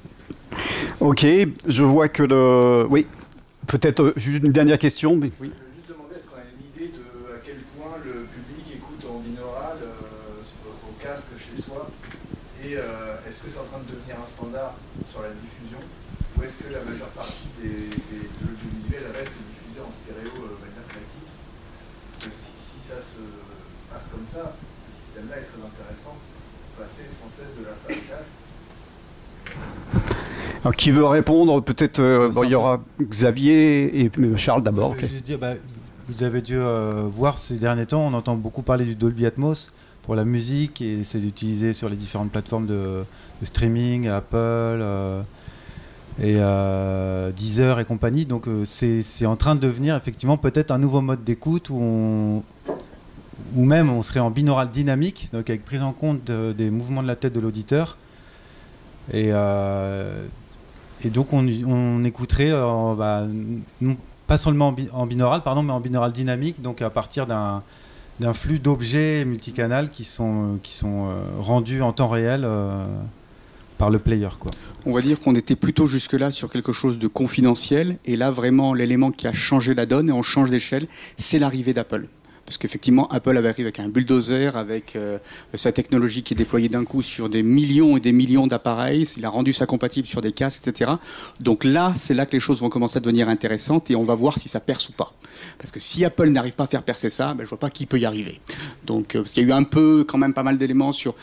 [1.00, 1.26] Ok,
[1.68, 2.86] je vois que le.
[2.90, 3.06] Oui,
[3.68, 5.16] peut-être juste une dernière question.
[5.16, 5.32] Mais...
[5.40, 5.52] Oui.
[5.52, 8.66] Je veux juste demander, est-ce qu'on a une idée de à quel point le public
[8.78, 11.90] écoute en binaural euh, au casque chez soi
[12.64, 14.76] Et euh, est-ce que c'est en train de devenir un standard
[15.12, 15.82] sur la diffusion
[16.38, 20.60] Ou est-ce que la majeure partie des, des, de l'audiovisuel reste diffusée en stéréo de
[20.62, 21.32] manière classique
[22.16, 23.22] Parce que si, si, ça se
[23.92, 24.56] passe comme ça,
[25.38, 26.18] est très intéressant.
[26.78, 28.30] Passer sans cesse de la salle casque
[30.64, 34.96] alors, qui veut répondre Peut-être euh, bon, il y aura Xavier et Charles d'abord.
[34.98, 35.54] Je juste dire, bah,
[36.08, 39.74] vous avez dû euh, voir ces derniers temps, on entend beaucoup parler du Dolby Atmos
[40.04, 43.04] pour la musique et c'est d'utiliser sur les différentes plateformes de,
[43.42, 45.22] de streaming, Apple euh,
[46.22, 48.26] et euh, Deezer et compagnie.
[48.26, 52.44] Donc euh, c'est en train de devenir effectivement peut-être un nouveau mode d'écoute où on,
[53.56, 57.04] ou même on serait en binaural dynamique, donc avec prise en compte de, des mouvements
[57.04, 57.98] de la tête de l'auditeur.
[59.12, 60.24] Et, euh,
[61.06, 63.28] donc on, écouterait, euh, bah,
[63.82, 67.28] non, pas seulement en, bi, en, binaural, pardon, mais en binaural dynamique, donc à partir
[67.28, 72.48] d'un flux d'objets multicanal qui sont, euh, rendus en temps réel
[73.78, 74.30] par le player.
[74.40, 74.52] Quoi.
[74.86, 78.74] On va dire qu'on était plutôt jusque-là sur quelque chose de confidentiel, et là vraiment
[78.74, 80.88] l'élément qui a changé la donne, et on change d'échelle,
[81.18, 82.08] c'est l'arrivée d'Apple
[82.46, 85.18] parce qu'effectivement Apple avait arrivé avec un bulldozer, avec euh,
[85.54, 89.26] sa technologie qui est déployée d'un coup sur des millions et des millions d'appareils, il
[89.26, 90.92] a rendu ça compatible sur des casques, etc.
[91.40, 94.16] Donc là, c'est là que les choses vont commencer à devenir intéressantes et on va
[94.16, 95.14] voir si ça perce ou pas.
[95.58, 97.86] Parce que si Apple n'arrive pas à faire percer ça, ben, je vois pas qui
[97.86, 98.40] peut y arriver.
[98.86, 101.16] Donc, euh, parce qu'il y a eu un peu, quand même, pas mal d'éléments sur,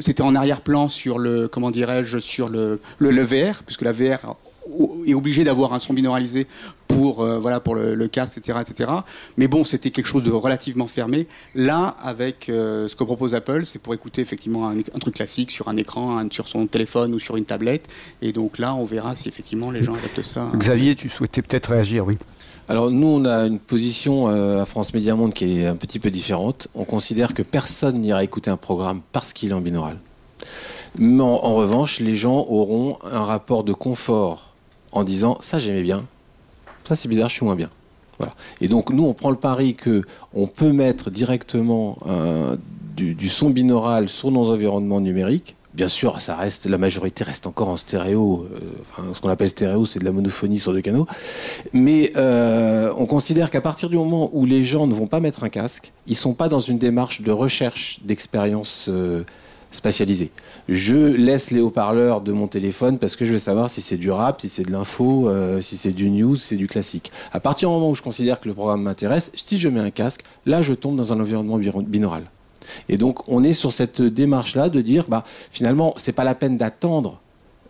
[0.00, 4.36] c'était en arrière-plan sur le, comment dirais-je, sur le, le, le VR, puisque la VR
[5.06, 6.46] est obligé d'avoir un son binauralisé
[6.88, 8.90] pour euh, voilà pour le, le casque, etc., etc.
[9.36, 11.26] Mais bon, c'était quelque chose de relativement fermé.
[11.54, 15.50] Là, avec euh, ce que propose Apple, c'est pour écouter effectivement un, un, truc classique
[15.50, 17.88] sur un écran, un, sur son téléphone ou sur une tablette.
[18.22, 20.50] Et donc là, on verra si effectivement les gens adaptent ça.
[20.54, 22.16] Xavier, tu souhaitais peut-être réagir, oui.
[22.68, 26.00] Alors nous, on a une position euh, à France Média Monde qui est un petit
[26.00, 26.66] peu différente.
[26.74, 29.98] On considère que personne n'ira écouter un programme parce qu'il est en binaural.
[30.98, 34.55] Mais en, en revanche, les gens auront un rapport de confort
[34.96, 36.04] en disant ça j'aimais bien,
[36.84, 37.70] ça c'est bizarre, je suis moins bien.
[38.18, 38.34] Voilà.
[38.62, 40.00] Et donc nous on prend le pari que
[40.32, 42.56] on peut mettre directement euh,
[42.96, 45.54] du, son binaural sur nos environnements numériques.
[45.74, 48.48] Bien sûr, ça reste la majorité reste encore en stéréo.
[48.98, 51.06] Euh, ce qu'on appelle stéréo, c'est de la monophonie sur deux canaux.
[51.74, 55.44] Mais euh, on considère qu'à partir du moment où les gens ne vont pas mettre
[55.44, 58.88] un casque, ils sont pas dans une démarche de recherche d'expérience
[59.76, 60.30] spatialisée
[60.68, 64.10] je laisse les haut-parleurs de mon téléphone parce que je veux savoir si c'est du
[64.10, 67.12] rap, si c'est de l'info, euh, si c'est du news, c'est du classique.
[67.32, 69.90] À partir du moment où je considère que le programme m'intéresse, si je mets un
[69.90, 72.24] casque, là je tombe dans un environnement binaural.
[72.88, 76.56] Et donc on est sur cette démarche-là de dire, bah, finalement, c'est pas la peine
[76.56, 77.20] d'attendre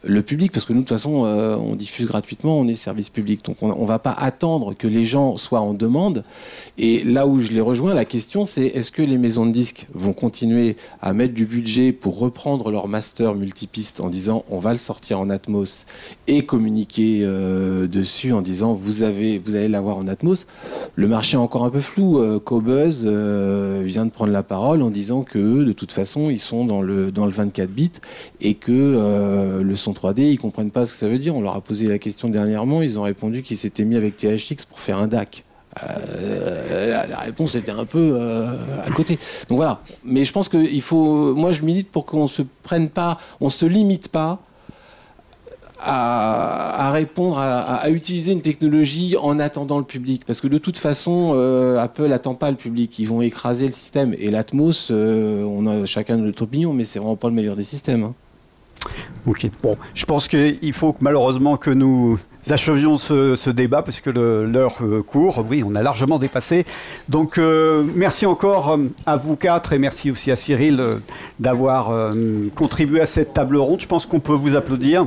[0.07, 3.11] le public, parce que nous, de toute façon, euh, on diffuse gratuitement, on est service
[3.11, 3.45] public.
[3.45, 6.25] Donc, on ne va pas attendre que les gens soient en demande.
[6.79, 9.87] Et là où je les rejoins, la question, c'est est-ce que les maisons de disques
[9.95, 14.71] vont continuer à mettre du budget pour reprendre leur master multipiste en disant on va
[14.71, 15.87] le sortir en Atmos
[16.27, 20.47] et communiquer euh, dessus en disant vous, avez, vous allez l'avoir en Atmos
[20.95, 22.19] Le marché est encore un peu flou.
[22.19, 26.41] Euh, Cobuzz euh, vient de prendre la parole en disant que de toute façon, ils
[26.41, 27.91] sont dans le, dans le 24 bits
[28.41, 31.35] et que le son 3D, ils comprennent pas ce que ça veut dire.
[31.35, 34.65] On leur a posé la question dernièrement, ils ont répondu qu'ils s'étaient mis avec THX
[34.69, 35.45] pour faire un DAC
[35.79, 38.19] la, la, réponse était un peu
[38.83, 39.19] à côté.
[39.51, 39.81] Donc voilà.
[40.05, 41.35] Mais je pense qu'il faut.
[41.35, 44.41] Moi, je milite pour qu'on se prenne pas, on se limite pas
[45.79, 50.25] à, répondre, à, utiliser une technologie en attendant le public.
[50.27, 52.99] Parce que de toute façon, euh, Apple n'attend pas le public.
[52.99, 54.15] Ils vont écraser le système.
[54.19, 57.65] Et l'Atmos, euh, on a chacun notre opinion, mais c'est vraiment pas le meilleur des
[57.65, 58.05] systèmes.
[58.05, 58.15] Hein.
[59.27, 62.19] Ok, bon, je pense qu'il faut malheureusement que nous
[62.49, 65.45] achevions ce, débat parce que l'heure euh, court.
[65.49, 66.65] Oui, on a largement dépassé.
[67.09, 67.39] Donc,
[67.95, 70.81] merci encore à vous quatre et merci aussi à Cyril
[71.41, 72.13] d'avoir
[72.55, 73.81] contribué à cette table ronde.
[73.81, 75.07] Je pense qu'on peut vous applaudir.